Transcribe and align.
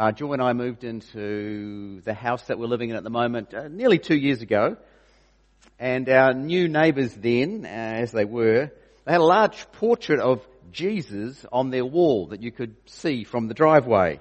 Uh, 0.00 0.12
Joy 0.12 0.32
and 0.32 0.40
I 0.40 0.54
moved 0.54 0.82
into 0.82 2.00
the 2.00 2.14
house 2.14 2.44
that 2.44 2.58
we're 2.58 2.68
living 2.68 2.88
in 2.88 2.96
at 2.96 3.04
the 3.04 3.10
moment 3.10 3.52
uh, 3.52 3.68
nearly 3.68 3.98
two 3.98 4.16
years 4.16 4.40
ago. 4.40 4.78
And 5.78 6.08
our 6.08 6.32
new 6.32 6.68
neighbours 6.68 7.12
then, 7.12 7.66
uh, 7.66 7.68
as 7.68 8.10
they 8.10 8.24
were, 8.24 8.70
they 9.04 9.12
had 9.12 9.20
a 9.20 9.24
large 9.24 9.70
portrait 9.72 10.18
of 10.18 10.40
Jesus 10.72 11.44
on 11.52 11.68
their 11.68 11.84
wall 11.84 12.28
that 12.28 12.42
you 12.42 12.50
could 12.50 12.76
see 12.86 13.24
from 13.24 13.48
the 13.48 13.52
driveway. 13.52 14.20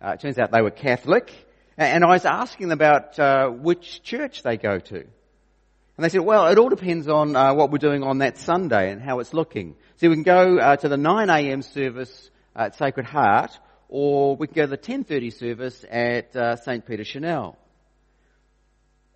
Uh, 0.00 0.10
it 0.10 0.20
turns 0.20 0.38
out 0.38 0.52
they 0.52 0.62
were 0.62 0.70
Catholic. 0.70 1.32
And 1.76 2.04
I 2.04 2.06
was 2.06 2.24
asking 2.24 2.68
them 2.68 2.78
about 2.78 3.18
uh, 3.18 3.48
which 3.48 4.04
church 4.04 4.44
they 4.44 4.56
go 4.56 4.78
to. 4.78 4.98
And 5.00 6.04
they 6.04 6.10
said, 6.10 6.20
well, 6.20 6.46
it 6.46 6.58
all 6.58 6.68
depends 6.68 7.08
on 7.08 7.34
uh, 7.34 7.54
what 7.54 7.72
we're 7.72 7.78
doing 7.78 8.04
on 8.04 8.18
that 8.18 8.38
Sunday 8.38 8.92
and 8.92 9.02
how 9.02 9.18
it's 9.18 9.34
looking. 9.34 9.74
So 9.96 10.08
we 10.08 10.14
can 10.14 10.22
go 10.22 10.76
to 10.76 10.88
the 10.88 10.96
9am 10.96 11.64
service 11.64 12.30
at 12.54 12.76
Sacred 12.76 13.06
Heart, 13.06 13.58
or 13.88 14.36
we 14.36 14.46
can 14.46 14.54
go 14.54 14.62
to 14.62 14.68
the 14.68 14.78
10.30 14.78 15.32
service 15.32 15.84
at 15.90 16.34
uh, 16.34 16.56
St. 16.56 16.86
Peter 16.86 17.04
Chanel. 17.04 17.56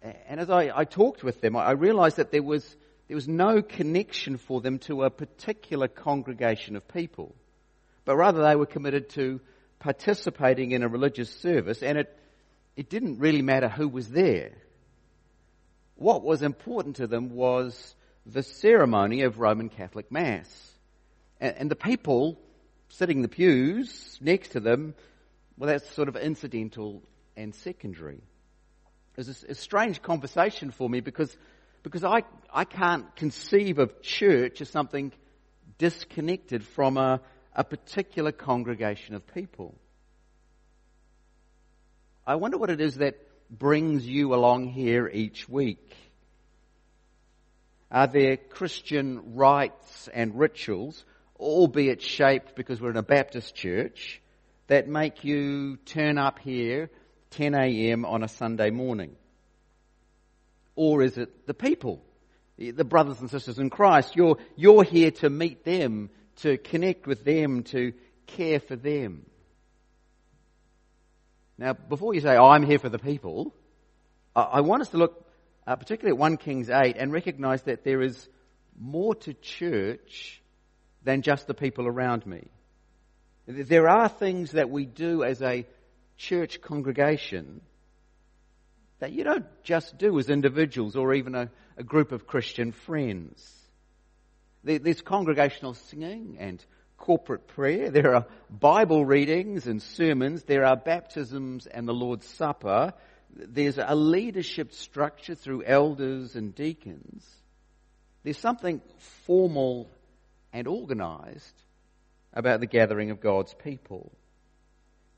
And 0.02 0.40
as 0.40 0.48
I, 0.48 0.70
I 0.74 0.84
talked 0.84 1.22
with 1.22 1.40
them, 1.40 1.56
I 1.56 1.72
realized 1.72 2.16
that 2.16 2.30
there 2.30 2.42
was, 2.42 2.64
there 3.08 3.16
was 3.16 3.28
no 3.28 3.60
connection 3.62 4.38
for 4.38 4.60
them 4.60 4.78
to 4.80 5.02
a 5.02 5.10
particular 5.10 5.88
congregation 5.88 6.76
of 6.76 6.88
people, 6.88 7.34
but 8.04 8.16
rather 8.16 8.42
they 8.42 8.56
were 8.56 8.66
committed 8.66 9.10
to 9.10 9.40
participating 9.78 10.72
in 10.72 10.82
a 10.82 10.88
religious 10.88 11.30
service, 11.40 11.82
and 11.82 11.98
it, 11.98 12.16
it 12.76 12.88
didn't 12.88 13.18
really 13.18 13.42
matter 13.42 13.68
who 13.68 13.88
was 13.88 14.08
there. 14.08 14.52
What 15.96 16.22
was 16.22 16.42
important 16.42 16.96
to 16.96 17.06
them 17.06 17.30
was 17.30 17.94
the 18.24 18.42
ceremony 18.42 19.22
of 19.22 19.38
Roman 19.38 19.68
Catholic 19.68 20.10
Mass. 20.10 20.48
And, 21.40 21.56
and 21.58 21.70
the 21.70 21.76
people 21.76 22.38
sitting 22.90 23.18
in 23.18 23.22
the 23.22 23.28
pews 23.28 24.18
next 24.20 24.50
to 24.50 24.60
them, 24.60 24.94
well, 25.56 25.68
that's 25.68 25.88
sort 25.94 26.08
of 26.08 26.16
incidental 26.16 27.02
and 27.36 27.54
secondary. 27.54 28.16
It 28.16 29.16
was 29.16 29.44
a, 29.44 29.52
a 29.52 29.54
strange 29.54 30.02
conversation 30.02 30.70
for 30.70 30.88
me 30.88 31.00
because, 31.00 31.34
because 31.82 32.04
I, 32.04 32.22
I 32.52 32.64
can't 32.64 33.14
conceive 33.16 33.78
of 33.78 34.02
church 34.02 34.60
as 34.60 34.68
something 34.68 35.12
disconnected 35.78 36.64
from 36.64 36.96
a, 36.96 37.20
a 37.54 37.64
particular 37.64 38.32
congregation 38.32 39.14
of 39.14 39.26
people. 39.34 39.74
I 42.26 42.36
wonder 42.36 42.58
what 42.58 42.70
it 42.70 42.80
is 42.80 42.96
that 42.96 43.16
brings 43.50 44.06
you 44.06 44.34
along 44.34 44.68
here 44.68 45.08
each 45.08 45.48
week. 45.48 45.96
Are 47.90 48.06
there 48.06 48.36
Christian 48.36 49.34
rites 49.34 50.08
and 50.14 50.38
rituals 50.38 51.04
albeit 51.40 52.02
shaped 52.02 52.54
because 52.54 52.80
we're 52.80 52.90
in 52.90 52.96
a 52.96 53.02
Baptist 53.02 53.54
church, 53.54 54.20
that 54.68 54.88
make 54.88 55.24
you 55.24 55.76
turn 55.78 56.18
up 56.18 56.38
here 56.38 56.90
10 57.30 57.54
a.m. 57.54 58.04
on 58.04 58.22
a 58.22 58.28
Sunday 58.28 58.70
morning? 58.70 59.16
Or 60.76 61.02
is 61.02 61.18
it 61.18 61.46
the 61.46 61.54
people, 61.54 62.02
the 62.56 62.84
brothers 62.84 63.20
and 63.20 63.30
sisters 63.30 63.58
in 63.58 63.70
Christ? 63.70 64.14
You're, 64.14 64.36
you're 64.56 64.84
here 64.84 65.10
to 65.10 65.30
meet 65.30 65.64
them, 65.64 66.10
to 66.36 66.56
connect 66.56 67.06
with 67.06 67.24
them, 67.24 67.64
to 67.64 67.92
care 68.26 68.60
for 68.60 68.76
them. 68.76 69.26
Now, 71.58 71.72
before 71.72 72.14
you 72.14 72.20
say, 72.20 72.36
oh, 72.36 72.46
I'm 72.46 72.64
here 72.64 72.78
for 72.78 72.88
the 72.88 72.98
people, 72.98 73.54
I 74.34 74.60
want 74.60 74.82
us 74.82 74.88
to 74.90 74.96
look 74.96 75.26
uh, 75.66 75.76
particularly 75.76 76.16
at 76.16 76.18
1 76.18 76.36
Kings 76.38 76.70
8 76.70 76.96
and 76.98 77.12
recognize 77.12 77.62
that 77.62 77.84
there 77.84 78.02
is 78.02 78.28
more 78.78 79.14
to 79.14 79.34
church 79.34 80.39
than 81.02 81.22
just 81.22 81.46
the 81.46 81.54
people 81.54 81.86
around 81.86 82.26
me. 82.26 82.48
There 83.46 83.88
are 83.88 84.08
things 84.08 84.52
that 84.52 84.70
we 84.70 84.86
do 84.86 85.24
as 85.24 85.42
a 85.42 85.66
church 86.16 86.60
congregation 86.60 87.62
that 89.00 89.12
you 89.12 89.24
don't 89.24 89.46
just 89.64 89.96
do 89.98 90.18
as 90.18 90.28
individuals 90.28 90.94
or 90.94 91.14
even 91.14 91.34
a, 91.34 91.50
a 91.76 91.82
group 91.82 92.12
of 92.12 92.26
Christian 92.26 92.72
friends. 92.72 93.56
There's 94.62 95.00
congregational 95.00 95.74
singing 95.74 96.36
and 96.38 96.64
corporate 96.98 97.48
prayer. 97.48 97.90
There 97.90 98.14
are 98.14 98.26
Bible 98.50 99.04
readings 99.06 99.66
and 99.66 99.82
sermons. 99.82 100.44
There 100.44 100.66
are 100.66 100.76
baptisms 100.76 101.66
and 101.66 101.88
the 101.88 101.94
Lord's 101.94 102.26
Supper. 102.26 102.92
There's 103.34 103.78
a 103.78 103.94
leadership 103.94 104.74
structure 104.74 105.34
through 105.34 105.64
elders 105.64 106.36
and 106.36 106.54
deacons. 106.54 107.26
There's 108.22 108.38
something 108.38 108.82
formal 109.24 109.90
and 110.52 110.66
organized 110.66 111.62
about 112.32 112.60
the 112.60 112.66
gathering 112.66 113.10
of 113.10 113.20
God's 113.20 113.54
people. 113.54 114.12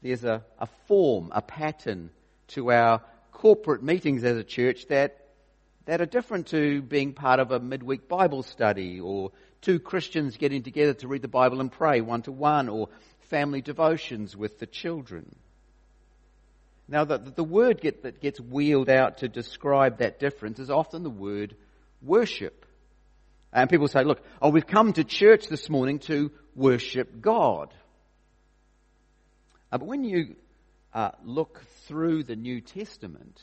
There's 0.03 0.25
a, 0.25 0.45
a 0.59 0.69
form, 0.89 1.31
a 1.33 1.43
pattern 1.43 2.11
to 2.49 2.73
our 2.73 3.03
corporate 3.33 3.83
meetings 3.83 4.25
as 4.25 4.37
a 4.37 4.45
church 4.45 4.87
that, 4.89 5.19
that 5.87 6.01
are 6.01 6.07
different 6.07 6.49
to 6.49 6.83
being 6.83 7.13
part 7.13 7.41
of 7.41 7.51
a 7.51 7.61
midweek 7.61 8.09
Bible 8.09 8.43
study 8.43 9.01
or 9.01 9.33
two 9.61 9.79
Christians 9.79 10.37
getting 10.37 10.63
together 10.63 10.95
to 10.95 11.09
read 11.09 11.23
the 11.23 11.29
Bible 11.29 11.61
and 11.61 11.71
pray 11.71 12.01
one 12.01 12.23
to 12.23 12.33
one 12.33 12.69
or 12.69 12.89
family 13.31 13.63
devotions 13.63 14.37
with 14.37 14.59
the 14.59 14.67
children. 14.67 15.35
Now, 16.89 17.05
the, 17.05 17.19
the 17.19 17.45
word 17.45 17.81
get, 17.81 18.03
that 18.03 18.21
gets 18.21 18.41
wheeled 18.41 18.91
out 18.91 19.19
to 19.19 19.29
describe 19.29 19.99
that 19.99 20.19
difference 20.19 20.59
is 20.59 20.71
often 20.71 21.03
the 21.03 21.11
word 21.11 21.55
worship. 22.03 22.62
And 23.53 23.69
people 23.69 23.89
say, 23.89 24.05
look, 24.05 24.23
oh, 24.41 24.51
we've 24.51 24.67
come 24.67 24.93
to 24.95 25.05
church 25.05 25.49
this 25.49 25.69
morning 25.69 25.99
to 26.01 26.31
worship 26.55 27.21
God. 27.21 27.73
Uh, 29.71 29.79
but 29.79 29.87
when 29.87 30.05
you 30.05 30.37
uh, 30.95 31.11
look 31.23 31.63
through 31.87 32.25
the 32.25 32.37
New 32.37 32.61
Testament, 32.61 33.41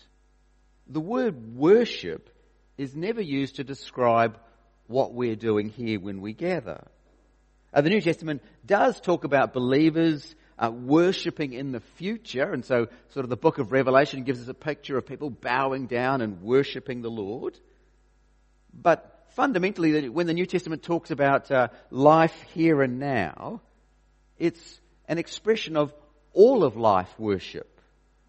the 0.88 1.00
word 1.00 1.56
worship 1.56 2.30
is 2.78 2.96
never 2.96 3.22
used 3.22 3.58
to 3.58 3.64
describe 3.64 4.40
what 4.88 5.14
we're 5.14 5.36
doing 5.36 5.70
here 5.70 6.00
when 6.00 6.22
we 6.22 6.34
gather. 6.34 6.88
Uh, 7.72 7.81
the 7.81 7.90
New 7.90 8.02
Testament 8.02 8.41
does 8.66 9.00
talk 9.00 9.24
about 9.24 9.53
believers 9.53 10.36
uh, 10.58 10.72
worshipping 10.72 11.53
in 11.53 11.72
the 11.72 11.81
future, 11.97 12.52
and 12.52 12.66
so 12.66 12.88
sort 13.09 13.24
of 13.24 13.30
the 13.30 13.38
book 13.38 13.59
of 13.59 13.72
Revelation 13.72 14.24
gives 14.24 14.41
us 14.41 14.47
a 14.47 14.53
picture 14.53 14.97
of 14.97 15.06
people 15.06 15.30
bowing 15.30 15.86
down 15.86 16.22
and 16.22 16.41
worshipping 16.41 17.02
the 17.02 17.12
Lord. 17.12 17.58
But 18.74 19.19
fundamentally, 19.35 20.09
when 20.09 20.28
the 20.28 20.34
New 20.34 20.45
Testament 20.45 20.84
talks 20.84 21.12
about 21.12 21.51
uh, 21.51 21.69
life 21.90 22.35
here 22.53 22.81
and 22.81 23.00
now, 23.00 23.62
it's 24.38 24.79
an 25.07 25.17
expression 25.17 25.78
of 25.78 25.94
all 26.34 26.63
of 26.63 26.78
life 26.78 27.13
worship. 27.17 27.81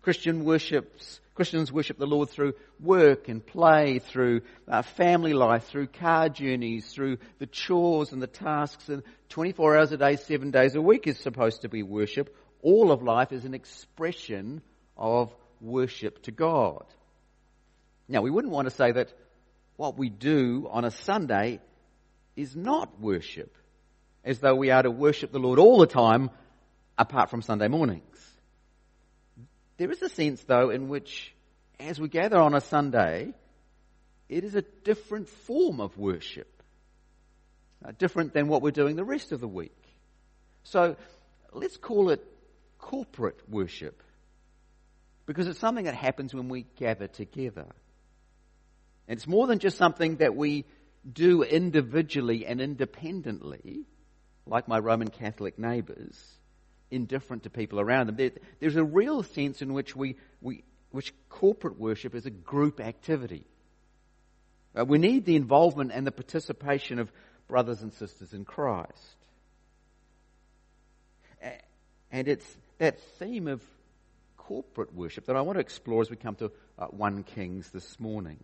Christian 0.02 0.44
worships, 0.44 1.20
Christians 1.34 1.70
worship 1.70 1.98
the 1.98 2.06
Lord 2.06 2.30
through 2.30 2.54
work 2.80 3.28
and 3.28 3.44
play, 3.44 3.98
through 3.98 4.42
uh, 4.66 4.82
family 4.82 5.34
life, 5.34 5.64
through 5.64 5.88
car 5.88 6.28
journeys, 6.28 6.90
through 6.90 7.18
the 7.38 7.46
chores 7.46 8.12
and 8.12 8.22
the 8.22 8.26
tasks. 8.26 8.88
And 8.88 9.02
24 9.28 9.76
hours 9.76 9.92
a 9.92 9.96
day, 9.96 10.16
seven 10.16 10.50
days 10.50 10.74
a 10.74 10.82
week 10.82 11.06
is 11.06 11.18
supposed 11.18 11.62
to 11.62 11.68
be 11.68 11.82
worship. 11.82 12.34
All 12.62 12.92
of 12.92 13.02
life 13.02 13.32
is 13.32 13.44
an 13.44 13.54
expression 13.54 14.62
of 14.96 15.34
worship 15.60 16.22
to 16.22 16.30
God. 16.30 16.84
Now, 18.08 18.22
we 18.22 18.30
wouldn't 18.30 18.52
want 18.52 18.68
to 18.68 18.74
say 18.74 18.92
that 18.92 19.12
what 19.80 19.96
we 19.96 20.10
do 20.10 20.68
on 20.70 20.84
a 20.84 20.90
Sunday 20.90 21.58
is 22.36 22.54
not 22.54 23.00
worship, 23.00 23.56
as 24.22 24.38
though 24.38 24.54
we 24.54 24.70
are 24.70 24.82
to 24.82 24.90
worship 24.90 25.32
the 25.32 25.38
Lord 25.38 25.58
all 25.58 25.78
the 25.78 25.86
time 25.86 26.28
apart 26.98 27.30
from 27.30 27.40
Sunday 27.40 27.66
mornings. 27.66 28.18
There 29.78 29.90
is 29.90 30.02
a 30.02 30.10
sense, 30.10 30.44
though, 30.44 30.68
in 30.68 30.90
which 30.90 31.34
as 31.78 31.98
we 31.98 32.08
gather 32.08 32.36
on 32.36 32.54
a 32.54 32.60
Sunday, 32.60 33.32
it 34.28 34.44
is 34.44 34.54
a 34.54 34.60
different 34.84 35.30
form 35.30 35.80
of 35.80 35.96
worship, 35.96 36.62
uh, 37.82 37.92
different 37.96 38.34
than 38.34 38.48
what 38.48 38.60
we're 38.60 38.72
doing 38.72 38.96
the 38.96 39.02
rest 39.02 39.32
of 39.32 39.40
the 39.40 39.48
week. 39.48 39.82
So 40.62 40.96
let's 41.54 41.78
call 41.78 42.10
it 42.10 42.22
corporate 42.78 43.40
worship, 43.48 44.02
because 45.24 45.48
it's 45.48 45.58
something 45.58 45.86
that 45.86 45.94
happens 45.94 46.34
when 46.34 46.50
we 46.50 46.66
gather 46.76 47.06
together. 47.06 47.64
And 49.10 49.16
it's 49.16 49.26
more 49.26 49.48
than 49.48 49.58
just 49.58 49.76
something 49.76 50.18
that 50.18 50.36
we 50.36 50.66
do 51.12 51.42
individually 51.42 52.46
and 52.46 52.60
independently, 52.60 53.84
like 54.46 54.68
my 54.68 54.78
Roman 54.78 55.08
Catholic 55.08 55.58
neighbours, 55.58 56.16
indifferent 56.92 57.42
to 57.42 57.50
people 57.50 57.80
around 57.80 58.06
them. 58.06 58.14
There, 58.14 58.30
there's 58.60 58.76
a 58.76 58.84
real 58.84 59.24
sense 59.24 59.62
in 59.62 59.72
which 59.72 59.96
we, 59.96 60.14
we 60.40 60.62
which 60.92 61.12
corporate 61.28 61.76
worship 61.76 62.14
is 62.14 62.24
a 62.24 62.30
group 62.30 62.78
activity. 62.78 63.44
Uh, 64.78 64.84
we 64.84 64.98
need 64.98 65.24
the 65.24 65.34
involvement 65.34 65.90
and 65.92 66.06
the 66.06 66.12
participation 66.12 67.00
of 67.00 67.10
brothers 67.48 67.82
and 67.82 67.92
sisters 67.92 68.32
in 68.32 68.44
Christ. 68.44 69.16
And 72.12 72.28
it's 72.28 72.46
that 72.78 73.00
theme 73.18 73.48
of 73.48 73.60
corporate 74.36 74.94
worship 74.94 75.26
that 75.26 75.34
I 75.34 75.40
want 75.40 75.56
to 75.56 75.60
explore 75.60 76.00
as 76.00 76.10
we 76.10 76.16
come 76.16 76.36
to 76.36 76.52
uh, 76.78 76.86
1 76.86 77.24
Kings 77.24 77.70
this 77.70 77.98
morning. 77.98 78.38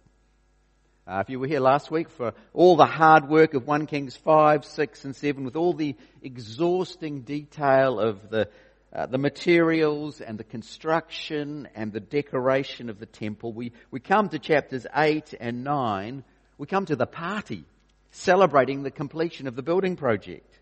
Uh, 1.08 1.20
if 1.20 1.30
you 1.30 1.38
were 1.38 1.46
here 1.46 1.60
last 1.60 1.88
week 1.88 2.10
for 2.10 2.34
all 2.52 2.74
the 2.74 2.84
hard 2.84 3.28
work 3.28 3.54
of 3.54 3.64
1 3.64 3.86
Kings 3.86 4.16
5, 4.16 4.64
6 4.64 5.04
and 5.04 5.14
7 5.14 5.44
with 5.44 5.54
all 5.54 5.72
the 5.72 5.94
exhausting 6.20 7.20
detail 7.20 8.00
of 8.00 8.28
the, 8.28 8.48
uh, 8.92 9.06
the 9.06 9.16
materials 9.16 10.20
and 10.20 10.36
the 10.36 10.42
construction 10.42 11.68
and 11.76 11.92
the 11.92 12.00
decoration 12.00 12.90
of 12.90 12.98
the 12.98 13.06
temple. 13.06 13.52
We, 13.52 13.70
we 13.92 14.00
come 14.00 14.30
to 14.30 14.40
chapters 14.40 14.84
8 14.92 15.32
and 15.38 15.62
9. 15.62 16.24
We 16.58 16.66
come 16.66 16.86
to 16.86 16.96
the 16.96 17.06
party 17.06 17.62
celebrating 18.10 18.82
the 18.82 18.90
completion 18.90 19.46
of 19.46 19.54
the 19.54 19.62
building 19.62 19.94
project. 19.94 20.58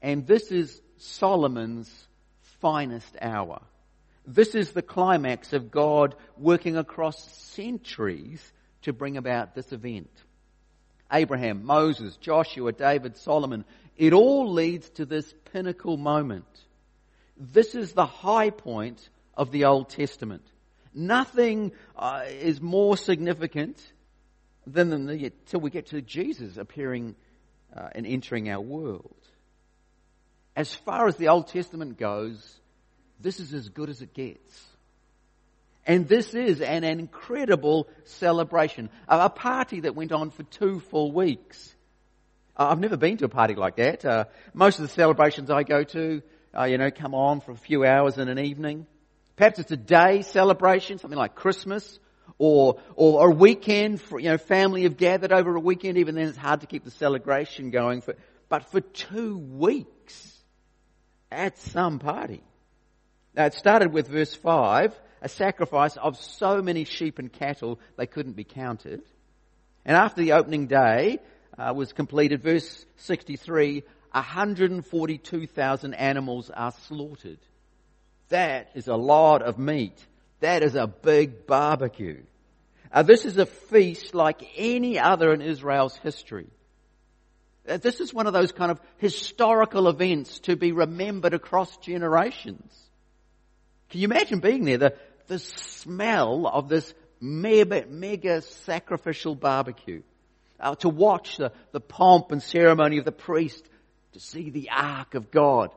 And 0.00 0.26
this 0.26 0.50
is 0.50 0.80
Solomon's 0.96 1.90
finest 2.62 3.14
hour. 3.20 3.60
This 4.26 4.54
is 4.54 4.72
the 4.72 4.80
climax 4.80 5.52
of 5.52 5.70
God 5.70 6.14
working 6.38 6.78
across 6.78 7.22
centuries 7.52 8.40
to 8.84 8.92
bring 8.92 9.16
about 9.16 9.54
this 9.54 9.72
event. 9.72 10.10
Abraham, 11.12 11.64
Moses, 11.64 12.16
Joshua, 12.16 12.72
David, 12.72 13.16
Solomon, 13.16 13.64
it 13.96 14.12
all 14.12 14.52
leads 14.52 14.88
to 14.90 15.04
this 15.04 15.32
pinnacle 15.52 15.96
moment. 15.96 16.46
This 17.36 17.74
is 17.74 17.92
the 17.92 18.06
high 18.06 18.50
point 18.50 19.08
of 19.36 19.50
the 19.50 19.64
Old 19.64 19.90
Testament. 19.90 20.42
Nothing 20.94 21.72
uh, 21.96 22.22
is 22.26 22.60
more 22.60 22.96
significant 22.96 23.80
than 24.66 24.92
until 24.92 25.60
we 25.60 25.70
get 25.70 25.86
to 25.86 26.00
Jesus 26.00 26.56
appearing 26.56 27.16
uh, 27.76 27.88
and 27.94 28.06
entering 28.06 28.48
our 28.48 28.60
world. 28.60 29.16
As 30.56 30.72
far 30.72 31.08
as 31.08 31.16
the 31.16 31.28
Old 31.28 31.48
Testament 31.48 31.98
goes, 31.98 32.60
this 33.20 33.40
is 33.40 33.52
as 33.52 33.68
good 33.68 33.90
as 33.90 34.02
it 34.02 34.14
gets. 34.14 34.73
And 35.86 36.08
this 36.08 36.34
is 36.34 36.60
an 36.60 36.82
incredible 36.84 37.88
celebration. 38.04 38.88
A 39.08 39.28
party 39.28 39.80
that 39.80 39.94
went 39.94 40.12
on 40.12 40.30
for 40.30 40.42
two 40.44 40.80
full 40.80 41.12
weeks. 41.12 41.74
I've 42.56 42.78
never 42.78 42.96
been 42.96 43.16
to 43.18 43.26
a 43.26 43.28
party 43.28 43.54
like 43.54 43.76
that. 43.76 44.04
Uh, 44.04 44.24
most 44.54 44.78
of 44.78 44.82
the 44.82 44.94
celebrations 44.94 45.50
I 45.50 45.64
go 45.64 45.82
to, 45.82 46.22
uh, 46.56 46.64
you 46.64 46.78
know, 46.78 46.90
come 46.90 47.14
on 47.14 47.40
for 47.40 47.50
a 47.50 47.56
few 47.56 47.84
hours 47.84 48.16
in 48.16 48.28
an 48.28 48.38
evening. 48.38 48.86
Perhaps 49.36 49.58
it's 49.58 49.72
a 49.72 49.76
day 49.76 50.22
celebration, 50.22 50.98
something 50.98 51.18
like 51.18 51.34
Christmas, 51.34 51.98
or, 52.38 52.80
or 52.94 53.30
a 53.30 53.34
weekend 53.34 54.00
for, 54.00 54.20
you 54.20 54.30
know, 54.30 54.38
family 54.38 54.84
have 54.84 54.96
gathered 54.96 55.32
over 55.32 55.56
a 55.56 55.60
weekend, 55.60 55.98
even 55.98 56.14
then 56.14 56.28
it's 56.28 56.38
hard 56.38 56.60
to 56.60 56.66
keep 56.66 56.84
the 56.84 56.90
celebration 56.92 57.70
going 57.70 58.00
for, 58.00 58.14
but 58.48 58.70
for 58.70 58.80
two 58.80 59.36
weeks 59.36 60.32
at 61.30 61.58
some 61.58 61.98
party. 61.98 62.42
Now 63.34 63.46
it 63.46 63.54
started 63.54 63.92
with 63.92 64.08
verse 64.08 64.34
5, 64.34 64.94
a 65.24 65.28
sacrifice 65.28 65.96
of 65.96 66.18
so 66.18 66.60
many 66.60 66.84
sheep 66.84 67.18
and 67.18 67.32
cattle 67.32 67.80
they 67.96 68.06
couldn't 68.06 68.36
be 68.36 68.44
counted. 68.44 69.02
And 69.86 69.96
after 69.96 70.20
the 70.20 70.32
opening 70.32 70.66
day 70.66 71.18
uh, 71.56 71.72
was 71.74 71.94
completed, 71.94 72.42
verse 72.42 72.84
63, 72.98 73.82
142,000 74.12 75.94
animals 75.94 76.50
are 76.50 76.72
slaughtered. 76.88 77.38
That 78.28 78.70
is 78.74 78.86
a 78.86 78.96
lot 78.96 79.40
of 79.40 79.58
meat. 79.58 79.98
That 80.40 80.62
is 80.62 80.74
a 80.74 80.86
big 80.86 81.46
barbecue. 81.46 82.22
Uh, 82.92 83.02
this 83.02 83.24
is 83.24 83.38
a 83.38 83.46
feast 83.46 84.14
like 84.14 84.42
any 84.56 84.98
other 84.98 85.32
in 85.32 85.40
Israel's 85.40 85.96
history. 85.96 86.48
Uh, 87.66 87.78
this 87.78 88.00
is 88.00 88.12
one 88.12 88.26
of 88.26 88.34
those 88.34 88.52
kind 88.52 88.70
of 88.70 88.78
historical 88.98 89.88
events 89.88 90.40
to 90.40 90.54
be 90.54 90.72
remembered 90.72 91.32
across 91.32 91.74
generations. 91.78 92.72
Can 93.88 94.00
you 94.00 94.06
imagine 94.06 94.40
being 94.40 94.64
there? 94.64 94.78
The, 94.78 94.94
the 95.26 95.38
smell 95.38 96.46
of 96.46 96.68
this 96.68 96.92
mega, 97.20 97.86
mega 97.88 98.42
sacrificial 98.42 99.34
barbecue. 99.34 100.02
Uh, 100.60 100.74
to 100.76 100.88
watch 100.88 101.36
the, 101.36 101.52
the 101.72 101.80
pomp 101.80 102.30
and 102.30 102.42
ceremony 102.42 102.98
of 102.98 103.04
the 103.04 103.12
priest 103.12 103.64
to 104.12 104.20
see 104.20 104.50
the 104.50 104.70
ark 104.70 105.14
of 105.14 105.30
God, 105.30 105.70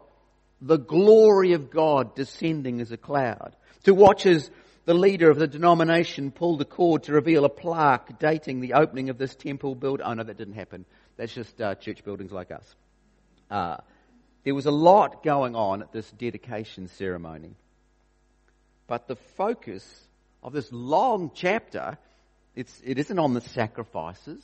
the 0.62 0.78
glory 0.78 1.54
of 1.54 1.72
God 1.72 2.16
descending 2.16 2.80
as 2.80 2.92
a 2.92 2.98
cloud, 2.98 3.56
to 3.84 3.94
watch 3.94 4.26
as 4.26 4.50
the 4.86 4.94
leader 4.94 5.30
of 5.30 5.38
the 5.38 5.48
denomination 5.48 6.32
pulled 6.32 6.60
the 6.60 6.66
cord 6.66 7.04
to 7.04 7.14
reveal 7.14 7.44
a 7.44 7.50
plaque 7.50 8.20
dating 8.20 8.62
the 8.62 8.74
opening 8.74 9.10
of 9.10 9.18
this 9.18 9.36
temple 9.36 9.76
build. 9.76 10.02
Oh 10.02 10.14
no, 10.14 10.24
that 10.24 10.38
didn't 10.38 10.54
happen. 10.54 10.86
That's 11.18 11.34
just 11.34 11.60
uh, 11.60 11.76
church 11.76 12.04
buildings 12.04 12.32
like 12.32 12.52
us. 12.52 12.76
Uh, 13.52 13.78
there 14.44 14.56
was 14.56 14.66
a 14.66 14.72
lot 14.72 15.24
going 15.24 15.56
on 15.56 15.82
at 15.82 15.92
this 15.92 16.10
dedication 16.12 16.88
ceremony. 16.88 17.56
But 18.88 19.08
the 19.08 19.16
focus 19.16 19.84
of 20.42 20.54
this 20.54 20.72
long 20.72 21.32
chapter, 21.34 21.98
it's, 22.56 22.82
it 22.84 22.98
isn't 22.98 23.20
on 23.20 23.34
the 23.34 23.42
sacrifices. 23.42 24.44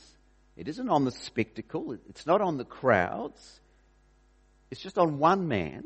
It 0.56 0.68
isn't 0.68 0.88
on 0.88 1.04
the 1.04 1.10
spectacle. 1.10 1.96
It's 2.08 2.26
not 2.26 2.40
on 2.40 2.58
the 2.58 2.64
crowds. 2.64 3.60
It's 4.70 4.80
just 4.80 4.98
on 4.98 5.18
one 5.18 5.48
man 5.48 5.84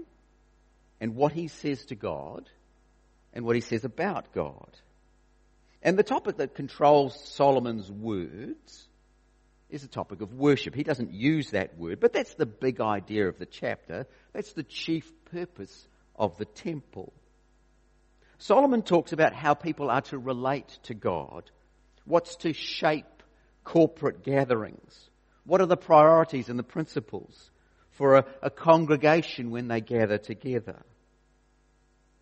and 1.01 1.15
what 1.15 1.33
he 1.33 1.49
says 1.49 1.85
to 1.87 1.95
God 1.95 2.49
and 3.33 3.45
what 3.45 3.55
he 3.55 3.63
says 3.63 3.85
about 3.85 4.33
God. 4.33 4.71
And 5.83 5.97
the 5.97 6.03
topic 6.03 6.39
that 6.39 6.55
controls 6.55 7.23
Solomon's 7.29 7.91
words 7.91 8.89
is 9.71 9.83
the 9.83 9.89
topic 9.89 10.21
of 10.21 10.35
worship. 10.35 10.75
He 10.75 10.83
doesn't 10.83 11.13
use 11.13 11.51
that 11.51 11.79
word, 11.79 12.01
but 12.01 12.13
that's 12.13 12.35
the 12.35 12.47
big 12.47 12.81
idea 12.81 13.29
of 13.29 13.39
the 13.39 13.47
chapter. 13.47 14.07
That's 14.33 14.53
the 14.55 14.63
chief 14.65 15.11
purpose 15.27 15.87
of 16.17 16.37
the 16.39 16.47
temple. 16.47 17.13
Solomon 18.39 18.83
talks 18.83 19.13
about 19.13 19.35
how 19.35 19.55
people 19.55 19.91
are 19.91 20.03
to 20.03 20.19
relate 20.19 20.79
to 20.85 20.95
God, 20.95 21.51
what's 22.05 22.37
to 22.37 22.53
shape 22.53 23.23
corporate 23.65 24.23
gatherings, 24.23 25.11
what 25.45 25.61
are 25.61 25.67
the 25.67 25.77
priorities 25.77 26.49
and 26.49 26.59
the 26.59 26.63
principles, 26.65 27.51
for 27.91 28.17
a, 28.17 28.25
a 28.43 28.51
congregation 28.51 29.51
when 29.51 29.67
they 29.67 29.81
gather 29.81 30.19
together. 30.19 30.81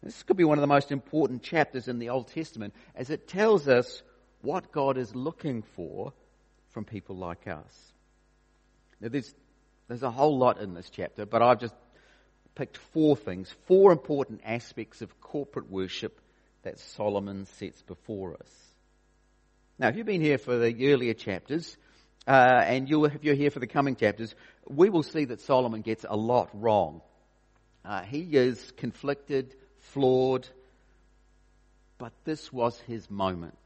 This 0.02 0.22
could 0.22 0.36
be 0.36 0.44
one 0.44 0.56
of 0.56 0.62
the 0.62 0.66
most 0.66 0.90
important 0.90 1.42
chapters 1.42 1.88
in 1.88 1.98
the 1.98 2.08
Old 2.08 2.28
Testament 2.28 2.74
as 2.94 3.10
it 3.10 3.28
tells 3.28 3.68
us 3.68 4.02
what 4.40 4.72
God 4.72 4.96
is 4.96 5.14
looking 5.14 5.62
for 5.74 6.12
from 6.70 6.84
people 6.84 7.16
like 7.16 7.46
us. 7.46 7.92
Now 9.00 9.08
there's, 9.08 9.34
there's 9.88 10.02
a 10.02 10.10
whole 10.10 10.38
lot 10.38 10.60
in 10.60 10.74
this 10.74 10.88
chapter, 10.88 11.26
but 11.26 11.42
I've 11.42 11.60
just 11.60 11.74
picked 12.56 12.78
four 12.78 13.16
things, 13.16 13.54
four 13.66 13.92
important 13.92 14.40
aspects 14.44 15.02
of 15.02 15.20
corporate 15.20 15.70
worship 15.70 16.20
that 16.62 16.80
Solomon 16.80 17.46
sets 17.58 17.80
before 17.82 18.34
us. 18.34 18.50
Now, 19.78 19.88
if 19.88 19.96
you've 19.96 20.06
been 20.06 20.22
here 20.22 20.38
for 20.38 20.58
the 20.58 20.92
earlier 20.92 21.14
chapters, 21.14 21.76
uh, 22.26 22.62
and 22.64 22.90
you, 22.90 23.04
if 23.04 23.22
you're 23.22 23.36
here 23.36 23.50
for 23.50 23.60
the 23.60 23.66
coming 23.68 23.94
chapters, 23.94 24.34
we 24.66 24.90
will 24.90 25.04
see 25.04 25.26
that 25.26 25.40
Solomon 25.42 25.82
gets 25.82 26.04
a 26.08 26.16
lot 26.16 26.50
wrong. 26.54 27.02
Uh, 27.84 28.02
he 28.02 28.22
is 28.22 28.72
conflicted, 28.78 29.54
flawed, 29.78 30.48
but 31.98 32.12
this 32.24 32.52
was 32.52 32.80
his 32.80 33.08
moment. 33.08 33.58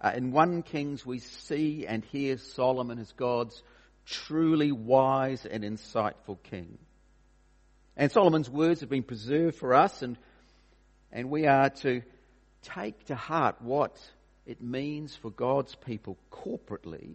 Uh, 0.00 0.12
in 0.14 0.32
1 0.32 0.64
Kings, 0.64 1.06
we 1.06 1.20
see 1.20 1.86
and 1.86 2.04
hear 2.04 2.36
Solomon 2.36 2.98
as 2.98 3.10
God's 3.12 3.62
truly 4.04 4.70
wise 4.70 5.46
and 5.46 5.64
insightful 5.64 6.36
king. 6.42 6.76
And 7.96 8.10
Solomon's 8.10 8.50
words 8.50 8.80
have 8.80 8.88
been 8.88 9.02
preserved 9.02 9.56
for 9.56 9.74
us, 9.74 10.02
and, 10.02 10.18
and 11.12 11.30
we 11.30 11.46
are 11.46 11.70
to 11.70 12.02
take 12.62 13.04
to 13.06 13.14
heart 13.14 13.56
what 13.60 13.96
it 14.46 14.60
means 14.60 15.14
for 15.14 15.30
God's 15.30 15.74
people 15.74 16.18
corporately 16.30 17.14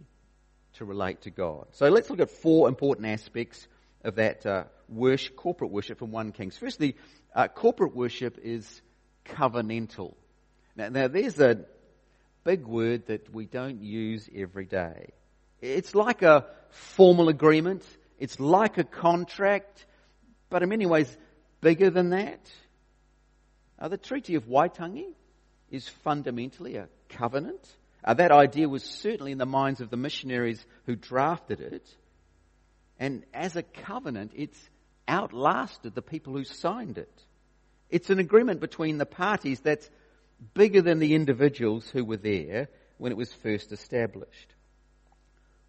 to 0.74 0.84
relate 0.84 1.22
to 1.22 1.30
God. 1.30 1.66
So 1.72 1.88
let's 1.88 2.08
look 2.10 2.20
at 2.20 2.30
four 2.30 2.68
important 2.68 3.06
aspects 3.06 3.66
of 4.04 4.16
that 4.16 4.46
uh, 4.46 4.64
worship, 4.88 5.36
corporate 5.36 5.70
worship 5.70 5.98
from 5.98 6.10
1 6.10 6.32
Kings. 6.32 6.56
Firstly, 6.56 6.96
uh, 7.34 7.48
corporate 7.48 7.94
worship 7.94 8.38
is 8.42 8.82
covenantal. 9.26 10.14
Now, 10.76 10.88
now, 10.88 11.08
there's 11.08 11.38
a 11.40 11.64
big 12.44 12.66
word 12.66 13.06
that 13.06 13.32
we 13.32 13.44
don't 13.46 13.82
use 13.82 14.28
every 14.34 14.64
day. 14.64 15.10
It's 15.60 15.94
like 15.94 16.22
a 16.22 16.46
formal 16.70 17.28
agreement. 17.28 17.84
It's 18.18 18.40
like 18.40 18.78
a 18.78 18.84
contract, 18.84 19.84
but 20.50 20.62
in 20.62 20.68
many 20.68 20.86
ways 20.86 21.16
bigger 21.60 21.90
than 21.90 22.10
that. 22.10 22.40
Uh, 23.78 23.88
the 23.88 23.96
Treaty 23.96 24.34
of 24.34 24.44
Waitangi 24.46 25.14
is 25.70 25.88
fundamentally 25.88 26.76
a 26.76 26.88
covenant. 27.08 27.66
Uh, 28.04 28.14
that 28.14 28.32
idea 28.32 28.68
was 28.68 28.82
certainly 28.82 29.32
in 29.32 29.38
the 29.38 29.46
minds 29.46 29.80
of 29.80 29.90
the 29.90 29.96
missionaries 29.96 30.64
who 30.86 30.96
drafted 30.96 31.60
it. 31.60 31.88
And 32.98 33.24
as 33.32 33.56
a 33.56 33.62
covenant, 33.62 34.32
it's 34.34 34.58
outlasted 35.08 35.94
the 35.94 36.02
people 36.02 36.34
who 36.34 36.44
signed 36.44 36.98
it. 36.98 37.12
It's 37.88 38.10
an 38.10 38.18
agreement 38.18 38.60
between 38.60 38.98
the 38.98 39.06
parties 39.06 39.60
that's 39.60 39.88
bigger 40.54 40.82
than 40.82 40.98
the 40.98 41.14
individuals 41.14 41.88
who 41.90 42.04
were 42.04 42.16
there 42.16 42.68
when 42.98 43.12
it 43.12 43.18
was 43.18 43.32
first 43.32 43.72
established. 43.72 44.54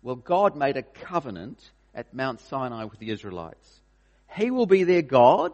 Well, 0.01 0.15
God 0.15 0.55
made 0.55 0.77
a 0.77 0.83
covenant 0.83 1.59
at 1.93 2.13
Mount 2.13 2.41
Sinai 2.41 2.85
with 2.85 2.99
the 2.99 3.11
Israelites. 3.11 3.80
He 4.35 4.51
will 4.51 4.65
be 4.65 4.83
their 4.83 5.01
God. 5.01 5.53